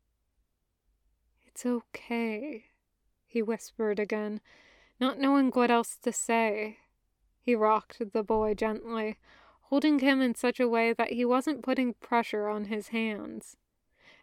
It's 1.46 1.64
okay, 1.64 2.66
he 3.26 3.42
whispered 3.42 3.98
again, 3.98 4.40
not 5.00 5.18
knowing 5.18 5.50
what 5.50 5.70
else 5.70 5.96
to 6.02 6.12
say. 6.12 6.78
He 7.40 7.54
rocked 7.54 8.12
the 8.12 8.22
boy 8.22 8.54
gently, 8.54 9.18
holding 9.62 9.98
him 10.00 10.20
in 10.20 10.34
such 10.34 10.60
a 10.60 10.68
way 10.68 10.92
that 10.92 11.12
he 11.12 11.24
wasn't 11.24 11.62
putting 11.62 11.94
pressure 11.94 12.48
on 12.48 12.66
his 12.66 12.88
hands. 12.88 13.56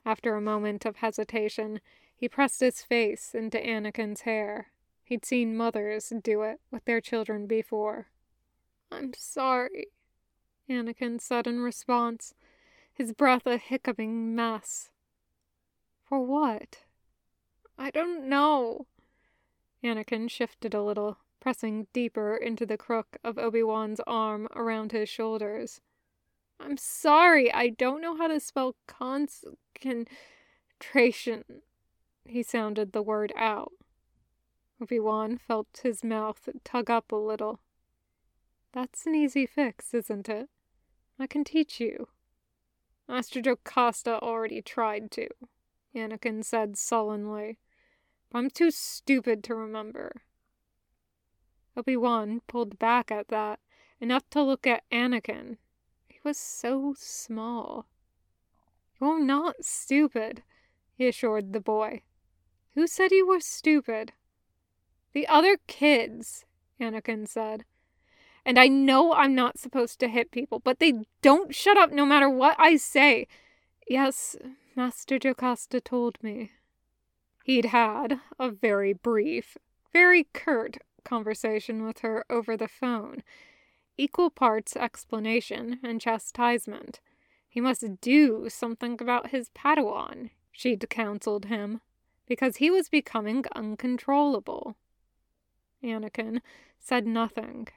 After 0.06 0.36
a 0.36 0.42
moment 0.42 0.86
of 0.86 0.98
hesitation, 0.98 1.82
he 2.16 2.30
pressed 2.30 2.60
his 2.60 2.82
face 2.82 3.34
into 3.34 3.58
Anakin's 3.58 4.22
hair. 4.22 4.68
He'd 5.04 5.26
seen 5.26 5.56
mothers 5.56 6.12
do 6.22 6.42
it 6.42 6.60
with 6.72 6.86
their 6.86 7.02
children 7.02 7.48
before. 7.48 8.08
I'm 8.92 9.14
sorry, 9.14 9.88
Anakin 10.70 11.20
said 11.20 11.48
in 11.48 11.60
response, 11.60 12.34
his 12.94 13.14
breath 13.14 13.46
a 13.46 13.58
hiccuping 13.58 14.36
mess. 14.36 14.90
For 16.04 16.20
what? 16.20 16.84
I 17.78 17.92
don't 17.92 18.28
know. 18.28 18.88
Anakin 19.84 20.30
shifted 20.30 20.74
a 20.74 20.82
little, 20.82 21.20
pressing 21.48 21.88
deeper 21.94 22.36
into 22.36 22.66
the 22.66 22.76
crook 22.76 23.16
of 23.24 23.38
Obi 23.38 23.64
Wan's 23.64 24.02
arm 24.06 24.50
around 24.54 24.92
his 24.92 25.08
shoulders. 25.08 25.80
I'm 26.60 26.76
sorry, 26.76 27.50
I 27.54 27.70
don't 27.70 28.02
know 28.02 28.18
how 28.18 28.28
to 28.28 28.42
spell 28.42 28.76
concentration. 28.86 31.46
He 32.26 32.44
sounded 32.44 32.92
the 32.92 33.02
word 33.02 33.32
out. 33.38 33.72
Obi 34.82 35.00
Wan 35.00 35.38
felt 35.38 35.80
his 35.84 36.04
mouth 36.04 36.50
tug 36.66 36.90
up 36.90 37.14
a 37.14 37.16
little. 37.16 37.62
That's 38.74 39.06
an 39.06 39.16
easy 39.16 39.46
fix, 39.46 39.94
isn't 39.94 40.28
it? 40.28 40.50
I 41.18 41.28
can 41.28 41.46
teach 41.46 41.80
you. 41.80 42.10
Master 43.08 43.42
Jocasta 43.42 44.22
already 44.22 44.62
tried 44.62 45.12
to, 45.12 45.30
Anakin 45.96 46.44
said 46.44 46.78
sullenly. 46.78 47.58
But 48.30 48.40
I'm 48.40 48.50
too 48.50 48.70
stupid 48.70 49.46
to 49.46 49.56
remember. 49.56 50.24
Obi-Wan 51.78 52.42
pulled 52.48 52.80
back 52.80 53.12
at 53.12 53.28
that, 53.28 53.60
enough 54.02 54.28
to 54.32 54.42
look 54.42 54.66
at 54.66 54.84
Anakin. 54.92 55.58
He 56.10 56.18
was 56.24 56.38
so 56.38 56.96
small. 56.98 57.86
You're 59.00 59.24
not 59.24 59.64
stupid, 59.64 60.42
he 60.96 61.08
assured 61.08 61.54
the 61.54 61.60
boy. 61.60 62.02
Who 62.74 62.88
said 62.88 63.12
you 63.12 63.28
were 63.28 63.40
stupid? 63.40 64.14
The 65.14 65.28
other 65.28 65.58
kids, 65.68 66.46
Anakin 66.82 67.28
said. 67.28 67.64
And 68.44 68.58
I 68.58 68.68
know 68.68 69.14
I'm 69.14 69.36
not 69.36 69.60
supposed 69.60 70.00
to 70.00 70.08
hit 70.08 70.32
people, 70.32 70.60
but 70.60 70.80
they 70.80 70.94
don't 71.22 71.54
shut 71.54 71.78
up 71.78 71.92
no 71.92 72.08
matter 72.08 72.30
what 72.30 72.56
I 72.58 72.78
say. 72.78 73.28
Yes, 73.88 74.36
Master 74.76 75.20
Jocasta 75.20 75.80
told 75.80 76.18
me. 76.24 76.52
He'd 77.44 77.66
had 77.66 78.20
a 78.40 78.50
very 78.50 78.94
brief, 78.94 79.58
very 79.94 80.28
curt 80.34 80.78
conversation 81.08 81.86
with 81.86 82.00
her 82.00 82.26
over 82.30 82.58
the 82.58 82.68
phone, 82.68 83.24
equal 83.98 84.30
parts 84.30 84.76
explanation 84.76 85.80
and 85.84 86.02
chastisement. 86.02 87.00
He 87.50 87.62
must 87.62 88.02
do 88.02 88.50
something 88.50 88.98
about 89.02 89.32
his 89.32 89.50
Padawan, 89.50 90.30
she'd 90.52 90.88
counseled 90.90 91.46
him, 91.46 91.82
because 92.28 92.58
he 92.58 92.70
was 92.70 92.90
becoming 92.90 93.46
uncontrollable. 93.56 94.76
Anakin 95.84 96.42
said 96.80 97.08
nothing, 97.08 97.68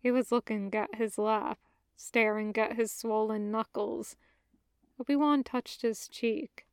he 0.00 0.10
was 0.10 0.32
looking 0.32 0.74
at 0.74 0.94
his 0.94 1.18
lap, 1.18 1.58
staring 1.96 2.56
at 2.56 2.76
his 2.76 2.90
swollen 2.90 3.50
knuckles. 3.50 4.16
Obi 5.00 5.14
Wan 5.14 5.44
touched 5.44 5.82
his 5.82 6.08
cheek, 6.08 6.66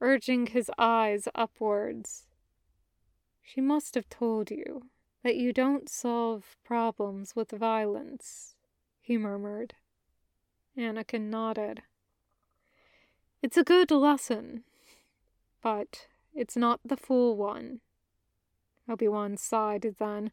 urging 0.00 0.48
his 0.48 0.70
eyes 0.76 1.26
upwards. 1.34 2.26
She 3.42 3.60
must 3.60 3.94
have 3.94 4.08
told 4.08 4.50
you 4.50 4.82
that 5.24 5.36
you 5.36 5.54
don't 5.54 5.88
solve 5.88 6.54
problems 6.64 7.34
with 7.34 7.50
violence, 7.50 8.54
he 9.00 9.16
murmured. 9.16 9.74
Anakin 10.76 11.30
nodded. 11.30 11.82
It's 13.42 13.56
a 13.56 13.64
good 13.64 13.90
lesson, 13.90 14.64
but 15.62 16.08
it's 16.34 16.56
not 16.56 16.80
the 16.84 16.96
full 16.96 17.36
one. 17.36 17.80
Obi 18.88 19.08
Wan 19.08 19.38
sighed 19.38 19.96
then 19.98 20.30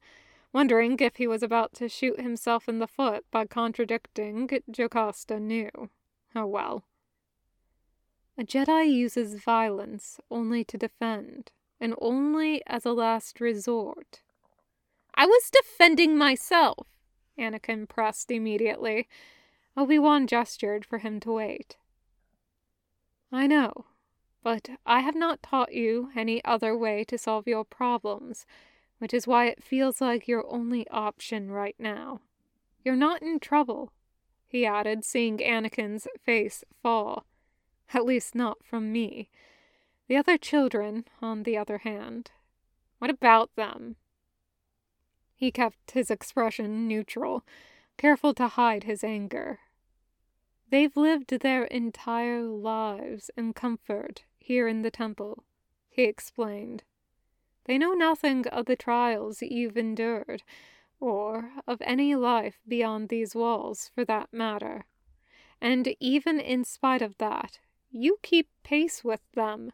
wondering 0.51 0.97
if 0.99 1.15
he 1.15 1.25
was 1.25 1.41
about 1.41 1.73
to 1.75 1.87
shoot 1.87 2.19
himself 2.19 2.67
in 2.67 2.79
the 2.79 2.87
foot 2.87 3.23
by 3.31 3.45
contradicting 3.45 4.49
Jocasta 4.69 5.39
Nu. 5.39 5.69
Oh 6.35 6.45
well. 6.45 6.83
A 8.37 8.43
Jedi 8.43 8.91
uses 8.91 9.35
violence 9.35 10.19
only 10.29 10.65
to 10.65 10.77
defend, 10.77 11.51
and 11.79 11.95
only 12.01 12.61
as 12.67 12.85
a 12.85 12.91
last 12.91 13.39
resort. 13.39 14.21
I 15.15 15.25
was 15.25 15.51
defending 15.51 16.17
myself, 16.17 16.87
Anakin 17.37 17.87
pressed 17.87 18.31
immediately. 18.31 19.07
Obi-Wan 19.77 20.27
gestured 20.27 20.85
for 20.85 20.99
him 20.99 21.19
to 21.21 21.31
wait. 21.31 21.77
I 23.31 23.47
know, 23.47 23.85
but 24.43 24.69
I 24.85 24.99
have 24.99 25.15
not 25.15 25.43
taught 25.43 25.73
you 25.73 26.09
any 26.15 26.43
other 26.43 26.77
way 26.77 27.03
to 27.05 27.17
solve 27.17 27.47
your 27.47 27.63
problems 27.63 28.45
which 29.01 29.15
is 29.15 29.25
why 29.25 29.47
it 29.47 29.63
feels 29.63 29.99
like 29.99 30.27
your 30.27 30.45
only 30.47 30.87
option 30.89 31.49
right 31.49 31.75
now. 31.79 32.21
You're 32.85 32.95
not 32.95 33.23
in 33.23 33.39
trouble, 33.39 33.91
he 34.47 34.63
added, 34.63 35.03
seeing 35.03 35.39
Anakin's 35.39 36.07
face 36.23 36.63
fall. 36.83 37.25
At 37.95 38.05
least 38.05 38.35
not 38.35 38.63
from 38.63 38.91
me. 38.91 39.31
The 40.07 40.17
other 40.17 40.37
children, 40.37 41.05
on 41.19 41.41
the 41.41 41.57
other 41.57 41.79
hand. 41.79 42.29
What 42.99 43.09
about 43.09 43.49
them? 43.55 43.95
He 45.41 45.49
kept 45.49 45.89
his 45.89 46.11
expression 46.11 46.87
neutral, 46.87 47.43
careful 47.97 48.31
to 48.35 48.47
hide 48.47 48.83
his 48.83 49.03
anger. 49.03 49.57
They've 50.69 50.95
lived 50.95 51.31
their 51.31 51.63
entire 51.63 52.43
lives 52.43 53.31
in 53.35 53.53
comfort 53.53 54.23
here 54.37 54.67
in 54.67 54.83
the 54.83 54.91
temple, 54.91 55.43
he 55.89 56.03
explained. 56.03 56.83
They 57.65 57.79
know 57.79 57.93
nothing 57.93 58.45
of 58.49 58.67
the 58.67 58.75
trials 58.75 59.41
you've 59.41 59.77
endured, 59.77 60.43
or 60.99 61.53
of 61.65 61.81
any 61.81 62.13
life 62.13 62.59
beyond 62.67 63.09
these 63.09 63.33
walls, 63.33 63.89
for 63.95 64.05
that 64.05 64.31
matter. 64.31 64.85
And 65.59 65.95
even 65.99 66.39
in 66.39 66.63
spite 66.65 67.01
of 67.01 67.17
that, 67.17 67.57
you 67.89 68.19
keep 68.21 68.47
pace 68.61 69.03
with 69.03 69.21
them. 69.33 69.71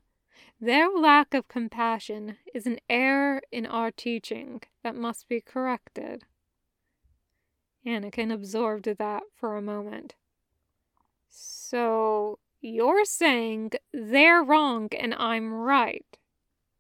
Their 0.62 0.88
lack 0.88 1.34
of 1.34 1.49
compassion 1.49 2.38
is 2.53 2.65
an 2.65 2.80
error 2.89 3.41
in 3.51 3.65
our 3.65 3.91
teaching 3.91 4.62
that 4.88 4.95
must 4.95 5.28
be 5.28 5.41
corrected. 5.41 6.23
Anakin 7.86 8.34
absorbed 8.34 8.86
that 8.86 9.23
for 9.36 9.58
a 9.58 9.62
moment. 9.62 10.15
So, 11.28 12.39
you're 12.62 13.04
saying 13.04 13.71
they're 13.91 14.41
wrong 14.41 14.88
and 14.97 15.13
I'm 15.15 15.54
right? 15.54 16.06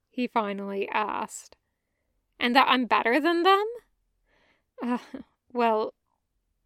He 0.09 0.25
finally 0.25 0.87
asked. 0.87 1.57
And 2.39 2.55
that 2.55 2.67
I'm 2.69 2.85
better 2.85 3.19
than 3.19 3.43
them? 3.43 3.65
Uh, 4.81 4.99
well, 5.51 5.93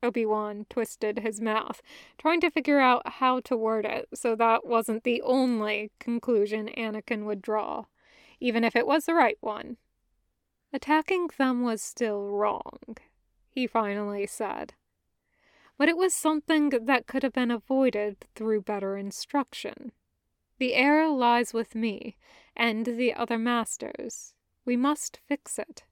Obi 0.03 0.27
Wan 0.27 0.67
twisted 0.69 1.19
his 1.19 1.41
mouth, 1.41 1.81
trying 2.19 2.41
to 2.41 2.51
figure 2.51 2.79
out 2.79 3.13
how 3.13 3.39
to 3.39 3.57
word 3.57 3.85
it 3.85 4.09
so 4.13 4.35
that 4.35 4.63
wasn't 4.63 5.03
the 5.03 5.23
only 5.23 5.89
conclusion 5.99 6.69
Anakin 6.77 7.25
would 7.25 7.41
draw, 7.41 7.85
even 8.39 8.63
if 8.63 8.75
it 8.75 8.85
was 8.85 9.05
the 9.05 9.15
right 9.15 9.37
one. 9.41 9.77
Attacking 10.73 11.29
them 11.37 11.63
was 11.63 11.81
still 11.81 12.29
wrong, 12.29 12.97
he 13.49 13.67
finally 13.67 14.25
said. 14.25 14.73
But 15.77 15.89
it 15.89 15.97
was 15.97 16.13
something 16.13 16.69
that 16.69 17.07
could 17.07 17.23
have 17.23 17.33
been 17.33 17.51
avoided 17.51 18.25
through 18.35 18.61
better 18.61 18.95
instruction. 18.95 19.91
The 20.59 20.75
error 20.75 21.09
lies 21.09 21.53
with 21.53 21.75
me 21.75 22.15
and 22.55 22.85
the 22.85 23.13
other 23.13 23.37
masters. 23.37 24.33
We 24.63 24.77
must 24.77 25.19
fix 25.27 25.57
it. 25.57 25.83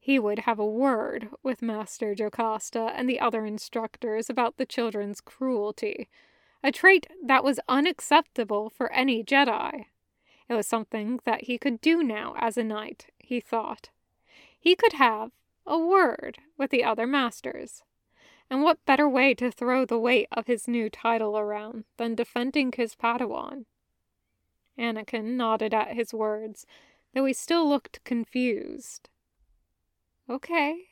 He 0.00 0.18
would 0.18 0.40
have 0.40 0.58
a 0.58 0.64
word 0.64 1.28
with 1.42 1.60
Master 1.60 2.14
Jocasta 2.14 2.92
and 2.96 3.08
the 3.08 3.20
other 3.20 3.44
instructors 3.44 4.30
about 4.30 4.56
the 4.56 4.64
children's 4.64 5.20
cruelty, 5.20 6.08
a 6.62 6.72
trait 6.72 7.06
that 7.22 7.44
was 7.44 7.60
unacceptable 7.68 8.70
for 8.70 8.90
any 8.90 9.22
Jedi. 9.22 9.84
It 10.48 10.54
was 10.54 10.66
something 10.66 11.20
that 11.24 11.42
he 11.44 11.58
could 11.58 11.80
do 11.82 12.02
now 12.02 12.34
as 12.38 12.56
a 12.56 12.64
knight, 12.64 13.08
he 13.28 13.40
thought. 13.40 13.90
He 14.58 14.74
could 14.74 14.94
have 14.94 15.32
a 15.66 15.78
word 15.78 16.38
with 16.56 16.70
the 16.70 16.82
other 16.82 17.06
masters. 17.06 17.82
And 18.48 18.62
what 18.62 18.86
better 18.86 19.06
way 19.06 19.34
to 19.34 19.50
throw 19.50 19.84
the 19.84 19.98
weight 19.98 20.28
of 20.32 20.46
his 20.46 20.66
new 20.66 20.88
title 20.88 21.38
around 21.38 21.84
than 21.98 22.14
defending 22.14 22.72
his 22.72 22.94
Padawan? 22.94 23.66
Anakin 24.78 25.36
nodded 25.36 25.74
at 25.74 25.94
his 25.94 26.14
words, 26.14 26.64
though 27.12 27.26
he 27.26 27.34
still 27.34 27.68
looked 27.68 28.02
confused. 28.04 29.10
Okay, 30.30 30.86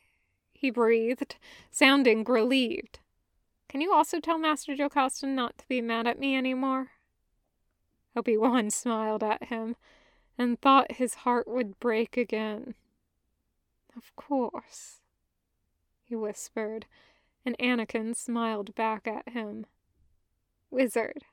he 0.53 0.69
breathed, 0.71 1.37
sounding 1.71 2.23
relieved. 2.25 2.99
Can 3.71 3.81
you 3.81 3.95
also 3.95 4.21
tell 4.21 4.37
Master 4.37 4.77
Jocasta 4.77 5.27
not 5.27 5.57
to 5.57 5.69
be 5.69 5.81
mad 5.81 6.07
at 6.07 6.19
me 6.19 6.35
any 6.35 6.53
more? 6.53 6.91
Obi 8.15 8.37
Wan 8.37 8.69
smiled 8.83 9.25
at 9.25 9.45
him 9.45 9.77
and 10.39 10.61
thought 10.61 10.93
his 10.93 11.15
heart 11.15 11.49
would 11.49 11.79
break 11.81 12.17
again. 12.17 12.75
Of 13.97 14.15
course, 14.17 15.01
he 16.05 16.15
whispered, 16.15 16.87
and 17.45 17.57
Anakin 17.59 18.15
smiled 18.15 18.75
back 18.75 19.07
at 19.07 19.29
him. 19.31 19.67
Wizard, 20.71 21.25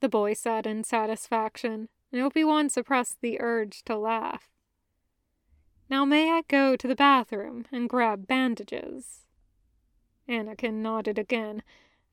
the 0.00 0.08
boy 0.08 0.34
said 0.34 0.66
in 0.66 0.84
satisfaction, 0.84 1.88
and 2.12 2.22
Obi 2.22 2.44
Wan 2.44 2.70
suppressed 2.70 3.20
the 3.20 3.40
urge 3.40 3.82
to 3.84 3.96
laugh. 3.96 4.50
Now 5.90 6.04
may 6.04 6.30
I 6.30 6.42
go 6.48 6.76
to 6.76 6.86
the 6.86 6.94
bathroom 6.94 7.64
and 7.72 7.88
grab 7.88 8.26
bandages? 8.26 9.26
Anakin 10.28 10.82
nodded 10.82 11.18
again, 11.18 11.62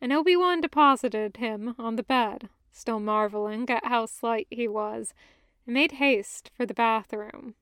and 0.01 0.13
Obi 0.13 0.35
Wan 0.35 0.61
deposited 0.61 1.37
him 1.37 1.75
on 1.77 1.95
the 1.95 2.03
bed, 2.03 2.49
still 2.71 2.99
marveling 2.99 3.69
at 3.69 3.85
how 3.85 4.05
slight 4.05 4.47
he 4.49 4.67
was, 4.67 5.13
and 5.65 5.73
made 5.73 5.93
haste 5.93 6.51
for 6.55 6.65
the 6.65 6.73
bathroom. 6.73 7.55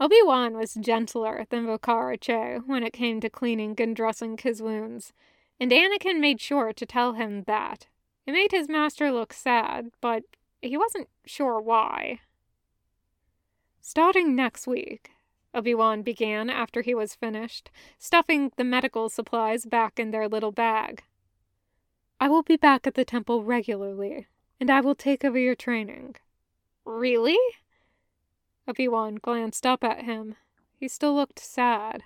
Obi 0.00 0.16
Wan 0.22 0.56
was 0.56 0.74
gentler 0.74 1.46
than 1.50 1.66
Vokara 1.66 2.20
Che 2.20 2.58
when 2.66 2.82
it 2.82 2.92
came 2.92 3.20
to 3.20 3.30
cleaning 3.30 3.74
and 3.78 3.94
dressing 3.94 4.36
his 4.36 4.60
wounds, 4.60 5.12
and 5.60 5.70
Anakin 5.70 6.18
made 6.20 6.40
sure 6.40 6.72
to 6.72 6.84
tell 6.84 7.12
him 7.12 7.44
that. 7.44 7.86
It 8.26 8.32
made 8.32 8.50
his 8.50 8.68
master 8.68 9.12
look 9.12 9.32
sad, 9.32 9.90
but 10.00 10.24
he 10.60 10.76
wasn't 10.76 11.08
sure 11.24 11.60
why. 11.60 12.20
Starting 13.80 14.34
next 14.34 14.66
week, 14.66 15.10
Obi-Wan 15.54 16.02
began 16.02 16.50
after 16.50 16.82
he 16.82 16.94
was 16.94 17.14
finished, 17.14 17.70
stuffing 17.98 18.50
the 18.56 18.64
medical 18.64 19.08
supplies 19.08 19.64
back 19.64 19.98
in 19.98 20.10
their 20.10 20.28
little 20.28 20.52
bag. 20.52 21.04
I 22.24 22.28
will 22.28 22.42
be 22.42 22.56
back 22.56 22.86
at 22.86 22.94
the 22.94 23.04
temple 23.04 23.44
regularly, 23.44 24.28
and 24.58 24.70
I 24.70 24.80
will 24.80 24.94
take 24.94 25.26
over 25.26 25.38
your 25.38 25.54
training. 25.54 26.16
Really? 26.86 27.36
Obi-Wan 28.66 29.16
glanced 29.16 29.66
up 29.66 29.84
at 29.84 30.04
him. 30.04 30.36
He 30.80 30.88
still 30.88 31.14
looked 31.14 31.38
sad. 31.38 32.04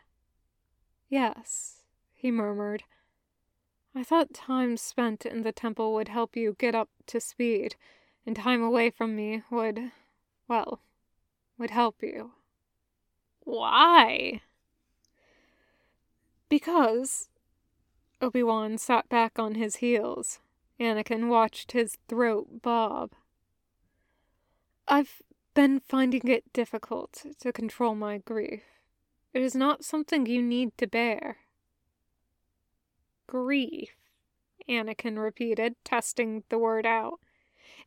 Yes, 1.09 1.85
he 2.13 2.33
murmured. 2.33 2.83
I 3.95 4.03
thought 4.03 4.35
time 4.35 4.77
spent 4.77 5.25
in 5.25 5.43
the 5.43 5.53
temple 5.53 5.95
would 5.95 6.09
help 6.09 6.35
you 6.35 6.57
get 6.59 6.75
up 6.75 6.89
to 7.07 7.21
speed 7.21 7.77
and 8.27 8.35
time 8.35 8.61
away 8.61 8.91
from 8.91 9.15
me 9.15 9.45
would, 9.53 9.93
well, 10.49 10.81
would 11.59 11.71
help 11.71 12.03
you. 12.03 12.33
Why? 13.45 14.41
Because. 16.49 17.29
Obi 18.21 18.43
Wan 18.43 18.79
sat 18.79 19.09
back 19.09 19.39
on 19.39 19.55
his 19.55 19.77
heels. 19.77 20.41
Anakin 20.81 21.29
watched 21.29 21.73
his 21.73 21.99
throat 22.09 22.63
bob. 22.63 23.13
I've 24.87 25.23
been 25.55 25.81
finding 25.81 26.27
it 26.29 26.53
difficult 26.53 27.27
to 27.41 27.53
control 27.53 27.95
my 27.95 28.19
grief. 28.19 28.63
It 29.35 29.43
is 29.43 29.55
not 29.55 29.85
something 29.85 30.27
you 30.27 30.43
need 30.43 30.77
to 30.79 30.87
bear. 30.87 31.39
Grief, 33.27 33.97
Anakin 34.69 35.19
repeated, 35.19 35.77
testing 35.85 36.45
the 36.49 36.59
word 36.59 36.87
out. 36.87 37.21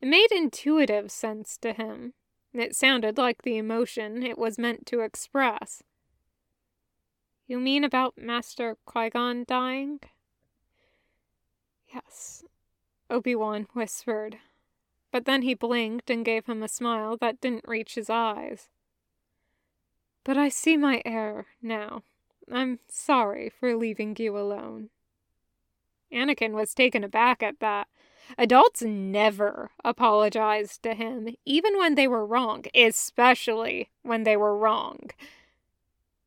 It 0.02 0.08
made 0.08 0.32
intuitive 0.32 1.12
sense 1.12 1.58
to 1.58 1.74
him. 1.74 2.14
It 2.54 2.76
sounded 2.76 3.18
like 3.18 3.42
the 3.42 3.58
emotion 3.58 4.24
it 4.24 4.38
was 4.38 4.58
meant 4.58 4.86
to 4.88 5.02
express. 5.02 5.84
You 7.48 7.60
mean 7.60 7.84
about 7.84 8.18
Master 8.18 8.78
Qui 8.86 9.10
Gon 9.10 9.44
dying? 9.48 10.00
Yes, 11.94 12.44
Obi 13.10 13.36
Wan 13.36 13.68
whispered. 13.74 14.38
But 15.12 15.26
then 15.26 15.42
he 15.42 15.54
blinked 15.54 16.10
and 16.10 16.24
gave 16.24 16.46
him 16.46 16.64
a 16.64 16.70
smile 16.70 17.18
that 17.18 17.42
didn't 17.42 17.68
reach 17.68 17.96
his 17.96 18.10
eyes. 18.10 18.70
But 20.24 20.38
I 20.38 20.50
see 20.50 20.78
my 20.78 21.02
error 21.04 21.48
now. 21.62 22.04
I'm 22.50 22.80
sorry 22.88 23.50
for 23.50 23.76
leaving 23.76 24.16
you 24.18 24.38
alone. 24.38 24.90
Anakin 26.12 26.52
was 26.52 26.74
taken 26.74 27.04
aback 27.04 27.42
at 27.42 27.60
that. 27.60 27.88
Adults 28.38 28.82
never 28.82 29.72
apologized 29.84 30.84
to 30.84 30.94
him, 30.94 31.36
even 31.46 31.78
when 31.78 31.96
they 31.96 32.08
were 32.08 32.26
wrong, 32.26 32.66
especially 32.76 33.90
when 34.04 34.24
they 34.24 34.38
were 34.38 34.56
wrong. 34.56 35.10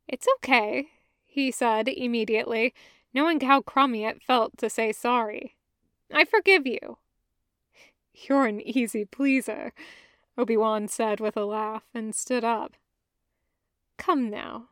It's 0.08 0.26
okay, 0.36 0.88
he 1.26 1.50
said 1.50 1.88
immediately, 1.88 2.74
knowing 3.14 3.40
how 3.40 3.62
crummy 3.62 4.04
it 4.04 4.22
felt 4.22 4.58
to 4.58 4.68
say 4.68 4.92
sorry. 4.92 5.56
I 6.12 6.24
forgive 6.24 6.66
you. 6.66 6.98
You're 8.12 8.46
an 8.46 8.60
easy 8.60 9.04
pleaser, 9.04 9.72
Obi-Wan 10.36 10.88
said 10.88 11.20
with 11.20 11.36
a 11.36 11.44
laugh 11.44 11.84
and 11.94 12.14
stood 12.14 12.44
up. 12.44 12.74
Come 13.96 14.28
now. 14.30 14.68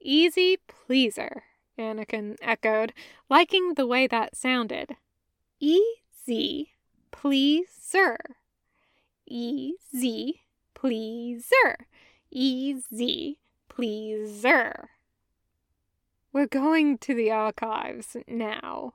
Easy 0.00 0.58
pleaser, 0.68 1.44
Anakin 1.78 2.36
echoed, 2.42 2.92
liking 3.28 3.74
the 3.74 3.86
way 3.86 4.06
that 4.06 4.36
sounded. 4.36 4.96
Easy 5.60 6.72
pleaser. 7.10 8.18
Easy, 9.26 10.42
pleaser. 10.74 11.86
Easy, 12.30 13.38
pleaser. 13.68 14.90
We're 16.34 16.48
going 16.48 16.98
to 16.98 17.14
the 17.14 17.30
archives 17.30 18.16
now, 18.26 18.94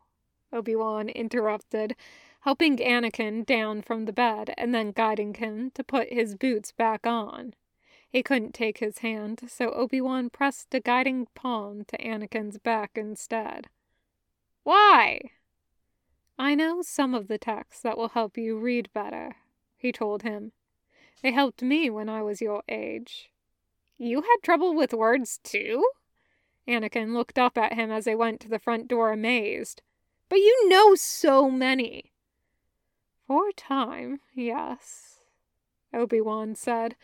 Obi 0.52 0.75
Wan 0.75 1.08
interrupted, 1.08 1.95
helping 2.41 2.75
Anakin 2.75 3.45
down 3.45 3.82
from 3.82 4.04
the 4.04 4.12
bed 4.12 4.54
and 4.58 4.75
then 4.75 4.91
guiding 4.91 5.34
him 5.36 5.71
to 5.75 5.82
put 5.82 6.12
his 6.12 6.36
boots 6.36 6.73
back 6.73 7.08
on. 7.08 7.54
He 8.10 8.23
couldn't 8.23 8.54
take 8.54 8.80
his 8.80 8.97
hand, 8.97 9.43
so 9.47 9.71
Obi 9.71 10.02
Wan 10.02 10.30
pressed 10.30 10.75
a 10.75 10.82
guiding 10.82 11.28
palm 11.34 11.86
to 11.86 11.97
Anakin's 11.99 12.58
back 12.58 12.91
instead. 12.95 13.67
Why? 14.63 15.21
I 16.38 16.56
know 16.56 16.82
some 16.82 17.15
of 17.15 17.30
the 17.30 17.38
texts 17.38 17.82
that 17.84 17.97
will 17.97 18.10
help 18.10 18.38
you 18.38 18.58
read 18.58 18.89
better, 18.93 19.38
he 19.78 19.93
told 19.93 20.23
him. 20.23 20.52
They 21.23 21.32
helped 21.32 21.62
me 21.62 21.89
when 21.89 22.10
I 22.10 22.21
was 22.21 22.41
your 22.41 22.63
age. 22.67 23.32
You 23.97 24.23
had 24.23 24.43
trouble 24.43 24.75
with 24.75 24.93
words 24.93 25.39
too? 25.41 25.86
Anakin 26.69 27.13
looked 27.13 27.39
up 27.39 27.58
at 27.58 27.73
him 27.73 27.91
as 27.91 28.05
they 28.05 28.15
went 28.15 28.39
to 28.41 28.47
the 28.47 28.60
front 28.60 28.88
door 28.88 29.12
amazed. 29.12 29.82
But 30.29 30.38
you 30.38 30.69
know 30.69 30.93
so 30.93 31.49
many. 31.49 32.13
For 33.25 33.49
a 33.49 33.53
time, 33.53 34.21
yes, 34.36 35.19
Obi 35.93 36.21
Wan 36.21 36.55
said, 36.55 36.95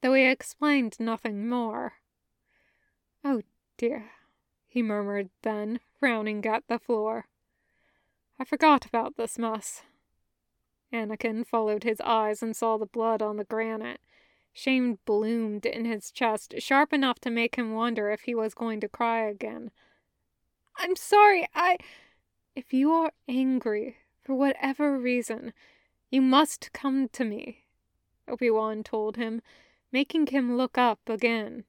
though 0.00 0.14
he 0.14 0.24
explained 0.24 0.96
nothing 1.00 1.48
more. 1.48 1.94
Oh 3.24 3.42
dear, 3.76 4.12
he 4.68 4.82
murmured 4.82 5.30
then, 5.42 5.80
frowning 5.98 6.46
at 6.46 6.64
the 6.68 6.78
floor. 6.78 7.26
I 8.38 8.44
forgot 8.44 8.86
about 8.86 9.16
this 9.16 9.38
mess. 9.38 9.82
Anakin 10.92 11.44
followed 11.44 11.84
his 11.84 12.00
eyes 12.00 12.42
and 12.42 12.56
saw 12.56 12.76
the 12.76 12.86
blood 12.86 13.22
on 13.22 13.36
the 13.36 13.44
granite. 13.44 14.00
Shame 14.52 14.98
bloomed 15.04 15.64
in 15.64 15.84
his 15.84 16.10
chest, 16.10 16.54
sharp 16.58 16.92
enough 16.92 17.20
to 17.20 17.30
make 17.30 17.56
him 17.56 17.72
wonder 17.72 18.10
if 18.10 18.22
he 18.22 18.34
was 18.34 18.54
going 18.54 18.80
to 18.80 18.88
cry 18.88 19.20
again. 19.20 19.70
I'm 20.76 20.96
sorry, 20.96 21.48
I. 21.54 21.76
If 22.56 22.72
you 22.72 22.92
are 22.92 23.12
angry, 23.28 23.96
for 24.22 24.34
whatever 24.34 24.98
reason, 24.98 25.52
you 26.10 26.20
must 26.20 26.72
come 26.72 27.08
to 27.10 27.24
me, 27.24 27.64
Obi 28.26 28.50
Wan 28.50 28.82
told 28.82 29.16
him, 29.16 29.40
making 29.92 30.28
him 30.28 30.56
look 30.56 30.76
up 30.76 31.00
again. 31.08 31.64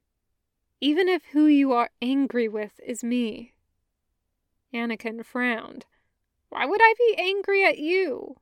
Even 0.80 1.08
if 1.08 1.26
who 1.26 1.46
you 1.46 1.74
are 1.74 1.92
angry 2.02 2.48
with 2.48 2.80
is 2.86 3.04
me. 3.04 3.54
Anakin 4.74 5.24
frowned. 5.24 5.86
Why 6.50 6.66
would 6.66 6.82
I 6.82 6.94
be 6.98 7.16
angry 7.18 7.64
at 7.64 7.78
you? 7.78 8.38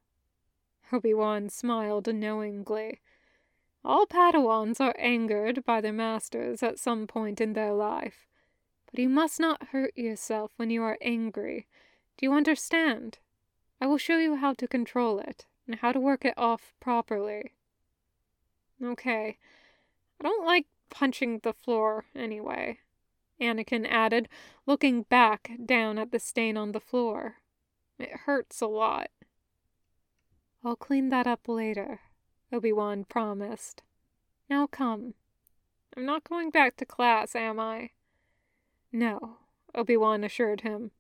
Obi 0.91 1.13
Wan 1.13 1.49
smiled 1.49 2.13
knowingly. 2.13 3.01
All 3.83 4.05
Padawans 4.05 4.79
are 4.81 4.95
angered 4.99 5.63
by 5.65 5.81
their 5.81 5.93
masters 5.93 6.61
at 6.61 6.79
some 6.79 7.07
point 7.07 7.39
in 7.39 7.53
their 7.53 7.73
life. 7.73 8.27
But 8.91 8.99
you 8.99 9.09
must 9.09 9.39
not 9.39 9.69
hurt 9.69 9.97
yourself 9.97 10.51
when 10.57 10.69
you 10.69 10.83
are 10.83 10.97
angry. 11.01 11.67
Do 12.17 12.25
you 12.25 12.33
understand? 12.33 13.19
I 13.79 13.87
will 13.87 13.97
show 13.97 14.17
you 14.17 14.35
how 14.35 14.53
to 14.53 14.67
control 14.67 15.19
it, 15.19 15.45
and 15.65 15.77
how 15.77 15.91
to 15.91 15.99
work 15.99 16.25
it 16.25 16.33
off 16.37 16.73
properly. 16.79 17.53
Okay. 18.83 19.37
I 20.19 20.23
don't 20.23 20.45
like 20.45 20.65
punching 20.89 21.39
the 21.43 21.53
floor, 21.53 22.05
anyway, 22.13 22.79
Anakin 23.39 23.87
added, 23.87 24.27
looking 24.65 25.03
back 25.03 25.51
down 25.65 25.97
at 25.97 26.11
the 26.11 26.19
stain 26.19 26.57
on 26.57 26.73
the 26.73 26.79
floor. 26.79 27.35
It 27.97 28.11
hurts 28.25 28.59
a 28.59 28.67
lot. 28.67 29.09
I'll 30.63 30.75
clean 30.75 31.09
that 31.09 31.27
up 31.27 31.47
later, 31.47 32.01
Obi-Wan 32.51 33.05
promised. 33.05 33.83
Now 34.49 34.67
come. 34.67 35.13
I'm 35.95 36.05
not 36.05 36.23
going 36.23 36.49
back 36.49 36.75
to 36.77 36.85
class, 36.85 37.35
am 37.35 37.59
I? 37.59 37.91
No, 38.91 39.37
Obi-Wan 39.75 40.23
assured 40.23 40.61
him. 40.61 40.91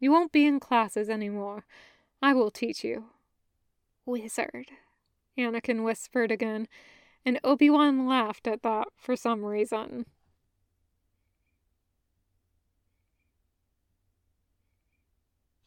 You 0.00 0.10
won't 0.10 0.32
be 0.32 0.46
in 0.46 0.60
classes 0.60 1.08
anymore. 1.08 1.64
I 2.20 2.32
will 2.32 2.50
teach 2.50 2.82
you. 2.82 3.06
Wizard, 4.06 4.70
Anakin 5.36 5.84
whispered 5.84 6.32
again, 6.32 6.66
and 7.24 7.38
Obi-Wan 7.44 8.06
laughed 8.06 8.46
at 8.46 8.62
that 8.62 8.88
for 8.96 9.14
some 9.16 9.44
reason. 9.44 10.06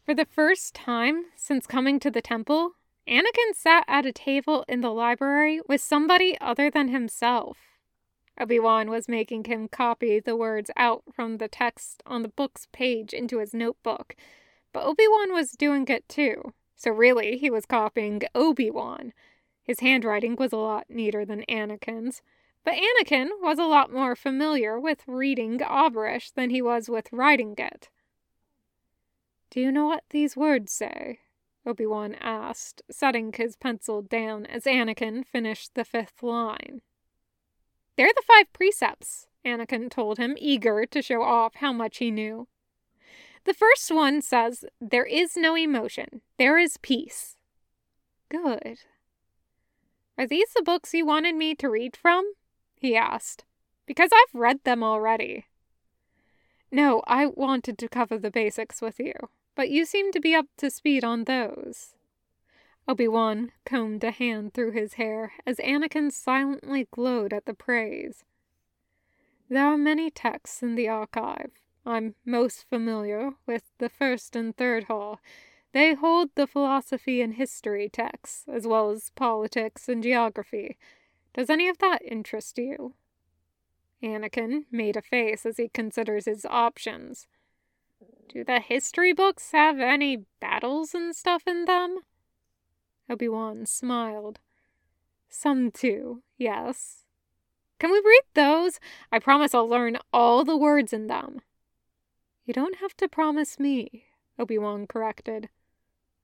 For 0.03 0.15
the 0.15 0.25
first 0.25 0.73
time 0.73 1.25
since 1.35 1.67
coming 1.67 1.99
to 1.99 2.11
the 2.11 2.21
temple, 2.21 2.73
Anakin 3.07 3.53
sat 3.55 3.83
at 3.87 4.05
a 4.05 4.11
table 4.11 4.63
in 4.67 4.81
the 4.81 4.91
library 4.91 5.59
with 5.67 5.81
somebody 5.81 6.37
other 6.39 6.69
than 6.69 6.89
himself. 6.89 7.57
Obi-Wan 8.39 8.89
was 8.89 9.09
making 9.09 9.45
him 9.45 9.67
copy 9.67 10.19
the 10.19 10.35
words 10.35 10.71
out 10.77 11.03
from 11.11 11.37
the 11.37 11.47
text 11.47 12.01
on 12.05 12.21
the 12.21 12.29
book's 12.29 12.67
page 12.71 13.13
into 13.13 13.39
his 13.39 13.53
notebook, 13.53 14.15
but 14.71 14.83
Obi-Wan 14.83 15.33
was 15.33 15.51
doing 15.51 15.87
it 15.87 16.07
too. 16.07 16.53
So 16.75 16.91
really, 16.91 17.37
he 17.37 17.49
was 17.49 17.65
copying 17.65 18.21
Obi-Wan. 18.33 19.13
His 19.61 19.81
handwriting 19.81 20.35
was 20.35 20.53
a 20.53 20.57
lot 20.57 20.85
neater 20.89 21.25
than 21.25 21.45
Anakin's, 21.49 22.21
but 22.63 22.75
Anakin 22.75 23.29
was 23.41 23.59
a 23.59 23.65
lot 23.65 23.91
more 23.91 24.15
familiar 24.15 24.79
with 24.79 25.03
reading 25.07 25.59
Aurebesh 25.59 26.33
than 26.33 26.49
he 26.49 26.61
was 26.61 26.89
with 26.89 27.11
writing 27.11 27.55
it. 27.57 27.89
Do 29.49 29.59
you 29.59 29.71
know 29.71 29.85
what 29.85 30.05
these 30.11 30.37
words 30.37 30.71
say? 30.71 31.19
Obi 31.65 31.85
Wan 31.85 32.15
asked, 32.15 32.81
setting 32.89 33.31
his 33.33 33.55
pencil 33.55 34.01
down 34.01 34.45
as 34.45 34.63
Anakin 34.63 35.25
finished 35.25 35.75
the 35.75 35.85
fifth 35.85 36.23
line. 36.23 36.81
They're 37.97 38.13
the 38.15 38.23
five 38.25 38.51
precepts, 38.51 39.27
Anakin 39.45 39.89
told 39.91 40.17
him, 40.17 40.35
eager 40.39 40.85
to 40.87 41.01
show 41.01 41.21
off 41.21 41.55
how 41.55 41.71
much 41.71 41.97
he 41.97 42.09
knew. 42.09 42.47
The 43.45 43.53
first 43.53 43.91
one 43.91 44.21
says, 44.21 44.65
There 44.79 45.05
is 45.05 45.35
no 45.35 45.55
emotion, 45.55 46.21
there 46.37 46.57
is 46.57 46.77
peace. 46.77 47.37
Good. 48.29 48.79
Are 50.17 50.27
these 50.27 50.53
the 50.53 50.63
books 50.63 50.93
you 50.93 51.05
wanted 51.05 51.35
me 51.35 51.53
to 51.55 51.69
read 51.69 51.95
from? 51.95 52.33
he 52.75 52.95
asked. 52.95 53.43
Because 53.85 54.09
I've 54.13 54.39
read 54.39 54.63
them 54.63 54.83
already. 54.83 55.45
No, 56.71 57.03
I 57.05 57.25
wanted 57.25 57.77
to 57.79 57.89
cover 57.89 58.17
the 58.17 58.31
basics 58.31 58.81
with 58.81 58.99
you 58.99 59.13
but 59.55 59.69
you 59.69 59.85
seem 59.85 60.11
to 60.11 60.19
be 60.19 60.33
up 60.33 60.47
to 60.57 60.69
speed 60.69 61.03
on 61.03 61.25
those. 61.25 61.95
Obi-Wan 62.87 63.51
combed 63.65 64.03
a 64.03 64.11
hand 64.11 64.53
through 64.53 64.71
his 64.71 64.93
hair 64.93 65.33
as 65.45 65.57
Anakin 65.57 66.11
silently 66.11 66.87
glowed 66.91 67.31
at 67.31 67.45
the 67.45 67.53
praise. 67.53 68.23
There 69.49 69.65
are 69.65 69.77
many 69.77 70.09
texts 70.09 70.63
in 70.63 70.75
the 70.75 70.87
archive. 70.87 71.51
I'm 71.85 72.15
most 72.25 72.65
familiar 72.69 73.31
with 73.45 73.63
the 73.77 73.89
first 73.89 74.35
and 74.35 74.55
third 74.55 74.85
hall. 74.85 75.19
They 75.73 75.93
hold 75.93 76.29
the 76.35 76.47
philosophy 76.47 77.21
and 77.21 77.35
history 77.35 77.89
texts, 77.89 78.45
as 78.51 78.67
well 78.67 78.89
as 78.89 79.11
politics 79.15 79.87
and 79.87 80.03
geography. 80.03 80.77
Does 81.33 81.49
any 81.49 81.69
of 81.69 81.77
that 81.79 82.01
interest 82.03 82.57
you? 82.57 82.93
Anakin 84.03 84.65
made 84.71 84.97
a 84.97 85.01
face 85.01 85.45
as 85.45 85.57
he 85.57 85.69
considers 85.69 86.25
his 86.25 86.45
options. 86.45 87.27
Do 88.33 88.45
the 88.45 88.61
history 88.61 89.11
books 89.11 89.51
have 89.51 89.81
any 89.81 90.23
battles 90.39 90.93
and 90.93 91.13
stuff 91.13 91.43
in 91.45 91.65
them? 91.65 91.99
Obi 93.09 93.27
Wan 93.27 93.65
smiled. 93.65 94.39
Some 95.27 95.69
do, 95.69 96.23
yes. 96.37 97.03
Can 97.77 97.91
we 97.91 97.97
read 97.97 98.23
those? 98.33 98.79
I 99.11 99.19
promise 99.19 99.53
I'll 99.53 99.67
learn 99.67 99.97
all 100.13 100.45
the 100.45 100.55
words 100.55 100.93
in 100.93 101.07
them. 101.07 101.41
You 102.45 102.53
don't 102.53 102.77
have 102.77 102.95
to 102.97 103.09
promise 103.09 103.59
me, 103.59 104.05
Obi 104.39 104.57
Wan 104.57 104.87
corrected. 104.87 105.49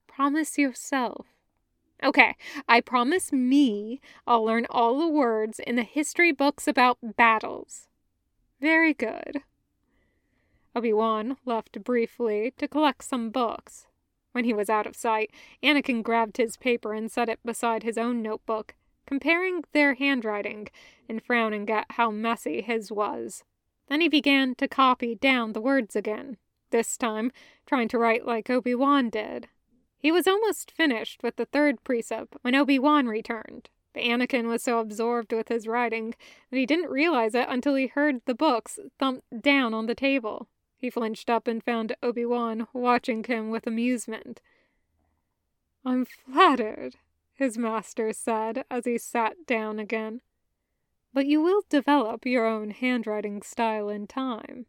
Promise 0.06 0.56
yourself. 0.56 1.26
Okay, 2.02 2.36
I 2.66 2.80
promise 2.80 3.32
me 3.32 4.00
I'll 4.26 4.46
learn 4.46 4.66
all 4.70 4.98
the 4.98 5.08
words 5.08 5.58
in 5.58 5.76
the 5.76 5.82
history 5.82 6.32
books 6.32 6.66
about 6.66 7.16
battles. 7.16 7.86
Very 8.62 8.94
good. 8.94 9.42
Obi-Wan 10.78 11.36
left 11.44 11.82
briefly 11.82 12.52
to 12.56 12.68
collect 12.68 13.02
some 13.02 13.30
books. 13.30 13.88
When 14.30 14.44
he 14.44 14.54
was 14.54 14.70
out 14.70 14.86
of 14.86 14.94
sight, 14.94 15.32
Anakin 15.60 16.04
grabbed 16.04 16.36
his 16.36 16.56
paper 16.56 16.92
and 16.92 17.10
set 17.10 17.28
it 17.28 17.40
beside 17.44 17.82
his 17.82 17.98
own 17.98 18.22
notebook, 18.22 18.76
comparing 19.04 19.64
their 19.72 19.94
handwriting 19.94 20.68
and 21.08 21.20
frowning 21.20 21.68
at 21.68 21.86
how 21.90 22.12
messy 22.12 22.62
his 22.62 22.92
was. 22.92 23.42
Then 23.88 24.00
he 24.00 24.08
began 24.08 24.54
to 24.54 24.68
copy 24.68 25.16
down 25.16 25.52
the 25.52 25.60
words 25.60 25.96
again, 25.96 26.36
this 26.70 26.96
time 26.96 27.32
trying 27.66 27.88
to 27.88 27.98
write 27.98 28.24
like 28.24 28.48
Obi-Wan 28.48 29.10
did. 29.10 29.48
He 29.98 30.12
was 30.12 30.28
almost 30.28 30.70
finished 30.70 31.24
with 31.24 31.34
the 31.34 31.46
third 31.46 31.82
precept 31.82 32.36
when 32.42 32.54
Obi-Wan 32.54 33.08
returned. 33.08 33.68
But 33.92 34.04
Anakin 34.04 34.46
was 34.46 34.62
so 34.62 34.78
absorbed 34.78 35.32
with 35.32 35.48
his 35.48 35.66
writing 35.66 36.14
that 36.52 36.56
he 36.56 36.66
didn't 36.66 36.88
realize 36.88 37.34
it 37.34 37.48
until 37.48 37.74
he 37.74 37.88
heard 37.88 38.20
the 38.26 38.34
books 38.34 38.78
thump 39.00 39.24
down 39.40 39.74
on 39.74 39.86
the 39.86 39.96
table. 39.96 40.46
He 40.78 40.90
flinched 40.90 41.28
up 41.28 41.48
and 41.48 41.62
found 41.62 41.96
Obi 42.02 42.24
Wan 42.24 42.68
watching 42.72 43.24
him 43.24 43.50
with 43.50 43.66
amusement. 43.66 44.40
I'm 45.84 46.04
flattered, 46.04 46.94
his 47.34 47.58
master 47.58 48.12
said 48.12 48.64
as 48.70 48.84
he 48.84 48.96
sat 48.96 49.44
down 49.44 49.80
again. 49.80 50.20
But 51.12 51.26
you 51.26 51.42
will 51.42 51.62
develop 51.68 52.24
your 52.24 52.46
own 52.46 52.70
handwriting 52.70 53.42
style 53.42 53.88
in 53.88 54.06
time. 54.06 54.66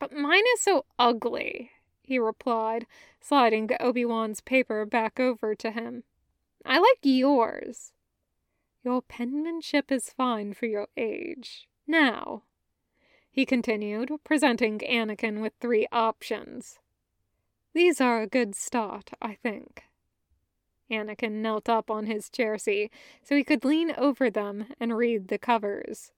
But 0.00 0.12
mine 0.12 0.44
is 0.54 0.60
so 0.60 0.86
ugly, 0.98 1.70
he 2.02 2.18
replied, 2.18 2.86
sliding 3.20 3.70
Obi 3.78 4.04
Wan's 4.04 4.40
paper 4.40 4.84
back 4.84 5.20
over 5.20 5.54
to 5.54 5.70
him. 5.70 6.02
I 6.64 6.78
like 6.78 6.98
yours. 7.02 7.92
Your 8.82 9.02
penmanship 9.02 9.92
is 9.92 10.10
fine 10.10 10.52
for 10.52 10.66
your 10.66 10.88
age. 10.96 11.68
Now, 11.86 12.42
he 13.30 13.46
continued, 13.46 14.10
presenting 14.24 14.78
Anakin 14.80 15.40
with 15.40 15.52
three 15.60 15.86
options. 15.92 16.78
These 17.72 18.00
are 18.00 18.22
a 18.22 18.26
good 18.26 18.54
start, 18.56 19.10
I 19.22 19.34
think. 19.34 19.84
Anakin 20.90 21.40
knelt 21.40 21.68
up 21.68 21.90
on 21.90 22.06
his 22.06 22.28
chair 22.28 22.58
seat 22.58 22.92
so 23.22 23.36
he 23.36 23.44
could 23.44 23.64
lean 23.64 23.92
over 23.96 24.28
them 24.28 24.66
and 24.80 24.96
read 24.96 25.28
the 25.28 25.38
covers. 25.38 26.10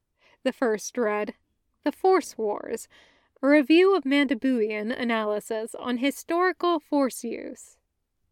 The 0.44 0.52
first 0.52 0.96
read, 0.96 1.34
The 1.84 1.92
Force 1.92 2.38
Wars, 2.38 2.88
a 3.42 3.48
review 3.48 3.94
of 3.94 4.04
Mandalorian 4.04 4.98
analysis 4.98 5.74
on 5.78 5.98
historical 5.98 6.80
force 6.80 7.22
use. 7.22 7.76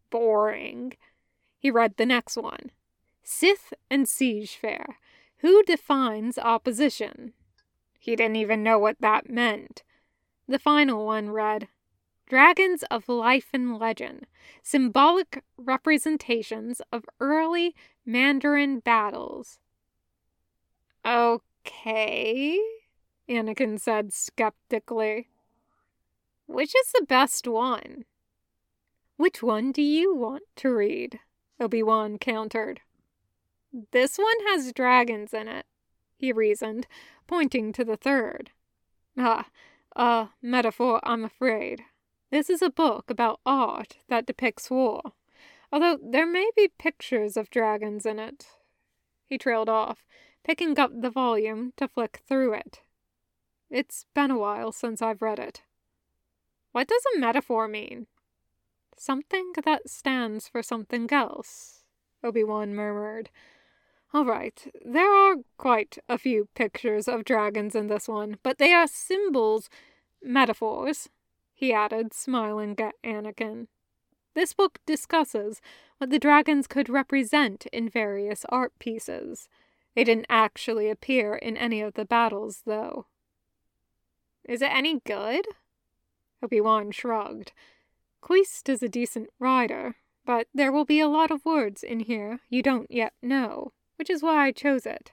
Boring. 0.09 0.93
He 1.59 1.69
read 1.69 1.97
the 1.97 2.07
next 2.07 2.37
one, 2.37 2.71
Sith 3.21 3.73
and 3.89 4.09
Siege 4.09 4.55
Fair, 4.55 4.97
who 5.37 5.61
defines 5.63 6.39
opposition? 6.39 7.33
He 8.01 8.15
didn't 8.15 8.37
even 8.37 8.63
know 8.63 8.79
what 8.79 8.99
that 8.99 9.29
meant. 9.29 9.83
The 10.47 10.57
final 10.57 11.05
one 11.05 11.29
read, 11.29 11.67
Dragons 12.27 12.83
of 12.89 13.07
Life 13.07 13.49
and 13.53 13.77
Legend, 13.77 14.25
symbolic 14.63 15.43
representations 15.55 16.81
of 16.91 17.05
early 17.19 17.75
Mandalorian 18.07 18.83
battles. 18.83 19.59
Okay, 21.05 22.59
Anakin 23.29 23.79
said 23.79 24.11
skeptically. 24.11 25.27
Which 26.47 26.73
is 26.75 26.91
the 26.93 27.05
best 27.07 27.47
one? 27.47 28.05
Which 29.15 29.43
one 29.43 29.71
do 29.71 29.83
you 29.83 30.15
want 30.15 30.43
to 30.55 30.73
read? 30.73 31.19
Obi 31.59 31.83
Wan 31.83 32.17
countered. 32.17 32.81
This 33.91 34.17
one 34.17 34.47
has 34.47 34.73
dragons 34.73 35.35
in 35.35 35.47
it, 35.47 35.67
he 36.21 36.31
reasoned, 36.31 36.87
pointing 37.31 37.71
to 37.71 37.85
the 37.85 37.95
third. 37.95 38.51
Ah, 39.17 39.47
a 39.95 40.27
metaphor, 40.41 40.99
I'm 41.01 41.23
afraid. 41.23 41.81
This 42.29 42.49
is 42.49 42.61
a 42.61 42.69
book 42.69 43.09
about 43.09 43.39
art 43.45 43.99
that 44.09 44.25
depicts 44.25 44.69
war, 44.69 45.13
although 45.71 45.97
there 46.03 46.27
may 46.27 46.49
be 46.57 46.73
pictures 46.77 47.37
of 47.37 47.49
dragons 47.49 48.05
in 48.05 48.19
it. 48.19 48.47
He 49.25 49.37
trailed 49.37 49.69
off, 49.69 50.05
picking 50.43 50.77
up 50.77 50.91
the 50.93 51.09
volume 51.09 51.71
to 51.77 51.87
flick 51.87 52.19
through 52.27 52.55
it. 52.55 52.81
It's 53.69 54.05
been 54.13 54.31
a 54.31 54.37
while 54.37 54.73
since 54.73 55.01
I've 55.01 55.21
read 55.21 55.39
it. 55.39 55.61
What 56.73 56.89
does 56.89 57.03
a 57.15 57.19
metaphor 57.19 57.69
mean? 57.69 58.07
Something 58.97 59.53
that 59.63 59.89
stands 59.89 60.49
for 60.49 60.61
something 60.61 61.07
else, 61.13 61.85
Obi 62.25 62.43
Wan 62.43 62.75
murmured. 62.75 63.29
All 64.13 64.25
right, 64.25 64.67
there 64.83 65.09
are 65.09 65.37
quite 65.57 65.97
a 66.09 66.17
few 66.17 66.49
pictures 66.53 67.07
of 67.07 67.23
dragons 67.23 67.75
in 67.75 67.87
this 67.87 68.09
one, 68.09 68.37
but 68.43 68.57
they 68.57 68.73
are 68.73 68.85
symbols, 68.85 69.69
metaphors, 70.21 71.07
he 71.53 71.71
added, 71.71 72.13
smiling 72.13 72.75
at 72.77 72.95
Anakin. 73.05 73.67
This 74.33 74.51
book 74.51 74.79
discusses 74.85 75.61
what 75.97 76.09
the 76.09 76.19
dragons 76.19 76.67
could 76.67 76.89
represent 76.89 77.67
in 77.67 77.87
various 77.87 78.45
art 78.49 78.73
pieces. 78.79 79.47
They 79.95 80.03
didn't 80.03 80.25
actually 80.29 80.89
appear 80.89 81.35
in 81.35 81.55
any 81.55 81.79
of 81.79 81.93
the 81.93 82.05
battles, 82.05 82.63
though. 82.65 83.05
Is 84.43 84.61
it 84.61 84.71
any 84.73 84.99
good? 85.05 85.45
Obi 86.43 86.59
Wan 86.59 86.91
shrugged. 86.91 87.53
Queest 88.19 88.67
is 88.67 88.83
a 88.83 88.89
decent 88.89 89.29
writer, 89.39 89.95
but 90.25 90.47
there 90.53 90.71
will 90.71 90.85
be 90.85 90.99
a 90.99 91.07
lot 91.07 91.31
of 91.31 91.45
words 91.45 91.81
in 91.81 92.01
here 92.01 92.39
you 92.49 92.61
don't 92.61 92.89
yet 92.91 93.13
know, 93.21 93.71
which 94.01 94.09
is 94.09 94.23
why 94.23 94.47
I 94.47 94.51
chose 94.51 94.87
it. 94.87 95.11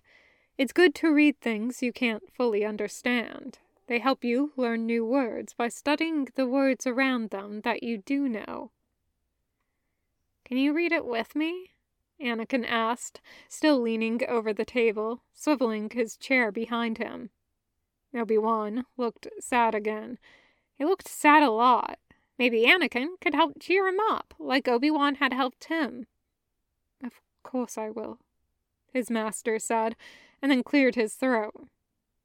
It's 0.57 0.73
good 0.73 0.95
to 0.95 1.13
read 1.13 1.39
things 1.43 1.83
you 1.83 1.93
can't 1.93 2.33
fully 2.33 2.65
understand. 2.65 3.59
They 3.87 3.99
help 3.99 4.25
you 4.25 4.53
learn 4.57 4.87
new 4.87 5.05
words 5.05 5.53
by 5.53 5.69
studying 5.69 6.27
the 6.37 6.47
words 6.47 6.87
around 6.87 7.29
them 7.29 7.61
that 7.65 7.83
you 7.83 7.99
do 7.99 8.31
know. 8.31 8.71
Can 10.47 10.57
you 10.57 10.73
read 10.73 10.91
it 10.91 11.05
with 11.05 11.37
me? 11.37 11.73
Anakin 12.19 12.65
asked, 12.67 13.21
still 13.47 13.79
leaning 13.79 14.23
over 14.27 14.55
the 14.55 14.65
table, 14.65 15.21
swiveling 15.37 15.93
his 15.93 16.17
chair 16.17 16.51
behind 16.51 16.97
him. 16.97 17.29
Obi 18.15 18.39
Wan 18.39 18.87
looked 18.97 19.27
sad 19.39 19.75
again. 19.75 20.17
He 20.77 20.87
looked 20.87 21.09
sad 21.09 21.43
a 21.43 21.51
lot. 21.51 21.99
Maybe 22.39 22.65
Anakin 22.65 23.21
could 23.21 23.35
help 23.35 23.61
cheer 23.61 23.87
him 23.87 24.01
up, 24.01 24.33
like 24.39 24.67
Obi 24.67 24.91
Wan 24.91 25.17
had 25.17 25.35
helped 25.35 25.65
him. 25.65 26.07
Of 27.05 27.21
course 27.43 27.77
I 27.77 27.91
will, 27.91 28.19
his 28.93 29.11
master 29.11 29.59
said, 29.59 29.97
and 30.41 30.51
then 30.51 30.63
cleared 30.63 30.95
his 30.95 31.15
throat 31.15 31.69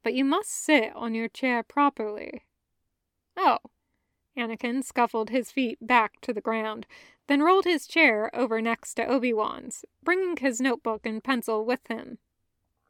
but 0.04 0.14
you 0.14 0.24
must 0.24 0.50
sit 0.50 0.94
on 0.94 1.14
your 1.14 1.28
chair 1.28 1.64
properly. 1.64 2.44
Oh. 3.36 3.58
Anakin 4.36 4.84
scuffled 4.84 5.30
his 5.30 5.50
feet 5.50 5.78
back 5.80 6.20
to 6.20 6.32
the 6.32 6.40
ground, 6.40 6.86
then 7.26 7.42
rolled 7.42 7.64
his 7.64 7.86
chair 7.86 8.30
over 8.34 8.60
next 8.60 8.94
to 8.94 9.06
Obi 9.06 9.32
Wan's, 9.32 9.84
bringing 10.02 10.36
his 10.36 10.60
notebook 10.60 11.06
and 11.06 11.24
pencil 11.24 11.64
with 11.64 11.86
him. 11.88 12.18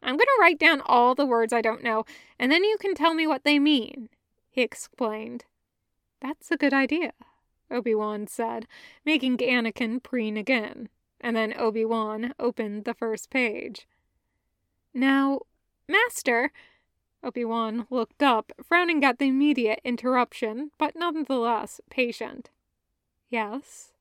I'm 0.02 0.16
going 0.16 0.26
to 0.26 0.38
write 0.40 0.58
down 0.58 0.82
all 0.84 1.14
the 1.14 1.24
words 1.24 1.52
I 1.52 1.60
don't 1.60 1.84
know, 1.84 2.04
and 2.38 2.50
then 2.50 2.64
you 2.64 2.76
can 2.78 2.94
tell 2.94 3.14
me 3.14 3.26
what 3.26 3.44
they 3.44 3.58
mean, 3.58 4.08
he 4.50 4.62
explained. 4.62 5.44
That's 6.20 6.50
a 6.50 6.56
good 6.56 6.74
idea, 6.74 7.12
Obi 7.70 7.94
Wan 7.94 8.26
said, 8.26 8.66
making 9.04 9.36
Anakin 9.36 10.02
preen 10.02 10.36
again, 10.36 10.88
and 11.24 11.34
then 11.34 11.54
Obi 11.58 11.86
Wan 11.86 12.34
opened 12.38 12.84
the 12.84 12.92
first 12.92 13.30
page. 13.30 13.88
Now, 14.92 15.40
Master, 15.88 16.52
Obi-Wan 17.22 17.86
looked 17.88 18.22
up, 18.22 18.52
frowning 18.62 19.02
at 19.02 19.18
the 19.18 19.28
immediate 19.28 19.80
interruption, 19.84 20.70
but 20.78 20.94
nonetheless 20.94 21.80
patient. 21.90 22.50
Yes? 23.30 23.92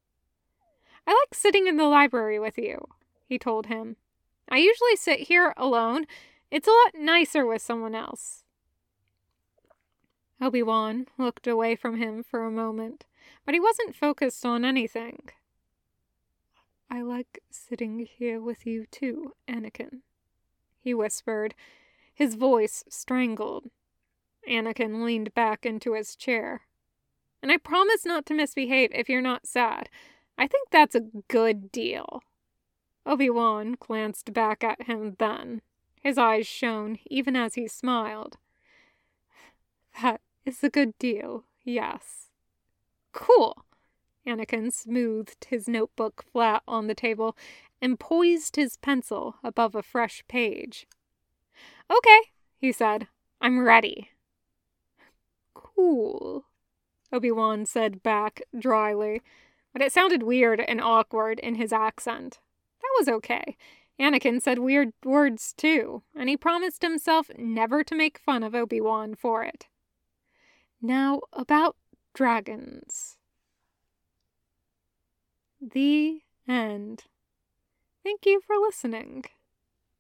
I 1.08 1.12
like 1.12 1.34
sitting 1.34 1.66
in 1.66 1.78
the 1.78 1.86
library 1.86 2.40
with 2.40 2.58
you, 2.58 2.90
he 3.26 3.40
told 3.40 3.68
him. 3.68 3.96
I 4.50 4.58
usually 4.58 4.98
sit 4.98 5.22
here 5.22 5.54
alone. 5.56 6.06
It's 6.52 6.68
a 6.68 6.72
lot 6.72 7.02
nicer 7.02 7.46
with 7.46 7.62
someone 7.62 7.96
else. 7.96 8.44
Obi-Wan 10.42 11.08
looked 11.18 11.48
away 11.48 11.78
from 11.78 11.98
him 11.98 12.22
for 12.22 12.44
a 12.44 12.52
moment, 12.52 13.06
but 13.46 13.54
he 13.54 13.62
wasn't 13.62 13.96
focused 13.96 14.46
on 14.46 14.66
anything. 14.66 15.30
I 16.94 17.02
like 17.02 17.40
sitting 17.50 18.06
here 18.06 18.40
with 18.40 18.68
you 18.68 18.86
too, 18.86 19.34
Anakin, 19.48 20.02
he 20.80 20.94
whispered, 20.94 21.56
his 22.14 22.36
voice 22.36 22.84
strangled. 22.88 23.72
Anakin 24.48 25.04
leaned 25.04 25.34
back 25.34 25.66
into 25.66 25.94
his 25.94 26.16
chair. 26.16 26.68
And 27.42 27.52
I 27.52 27.58
promise 27.58 28.06
not 28.06 28.28
to 28.28 28.36
misbehave 28.36 28.92
if 28.94 29.10
you're 29.10 29.22
not 29.22 29.48
sad. 29.48 29.90
I 30.38 30.46
think 30.46 30.70
that's 30.70 30.94
a 30.94 31.08
good 31.30 31.72
deal. 31.72 32.22
Obi 33.08 33.28
Wan 33.28 33.76
glanced 33.80 34.32
back 34.32 34.64
at 34.64 34.84
him 34.84 35.16
then. 35.18 35.64
His 36.00 36.20
eyes 36.20 36.46
shone 36.46 37.00
even 37.08 37.36
as 37.36 37.56
he 37.56 37.68
smiled. 37.68 38.38
That 40.00 40.22
is 40.46 40.64
a 40.64 40.70
good 40.70 40.96
deal, 41.00 41.46
yes. 41.64 42.30
Cool. 43.14 43.66
Anakin 44.28 44.72
smoothed 44.72 45.46
his 45.50 45.68
notebook 45.68 46.24
flat 46.32 46.64
on 46.68 46.88
the 46.88 46.96
table 46.96 47.36
and 47.82 48.00
poised 48.00 48.56
his 48.56 48.78
pencil 48.78 49.36
above 49.44 49.76
a 49.76 49.84
fresh 49.84 50.24
page. 50.28 50.88
Okay, 51.92 52.20
he 52.58 52.72
said. 52.72 53.08
I'm 53.42 53.60
ready. 53.60 54.12
Cool, 55.54 56.46
Obi 57.12 57.32
Wan 57.32 57.66
said 57.66 58.02
back 58.02 58.42
dryly, 58.58 59.22
but 59.74 59.82
it 59.82 59.92
sounded 59.92 60.24
weird 60.24 60.62
and 60.62 60.80
awkward 60.80 61.40
in 61.40 61.56
his 61.56 61.74
accent. 61.74 62.40
That 62.82 62.96
was 62.98 63.10
okay. 63.10 63.58
Anakin 64.00 64.42
said 64.42 64.60
weird 64.60 64.94
words 65.04 65.54
too, 65.54 66.04
and 66.16 66.30
he 66.30 66.38
promised 66.38 66.82
himself 66.82 67.30
never 67.38 67.84
to 67.84 67.96
make 67.96 68.18
fun 68.18 68.44
of 68.44 68.56
Obi 68.56 68.82
Wan 68.82 69.14
for 69.14 69.44
it. 69.44 69.68
Now, 70.82 71.22
about 71.34 71.76
dragons. 72.14 73.18
The 75.72 76.22
end. 76.48 77.06
Thank 78.04 78.26
you 78.26 78.42
for 78.42 78.58
listening. 78.58 79.26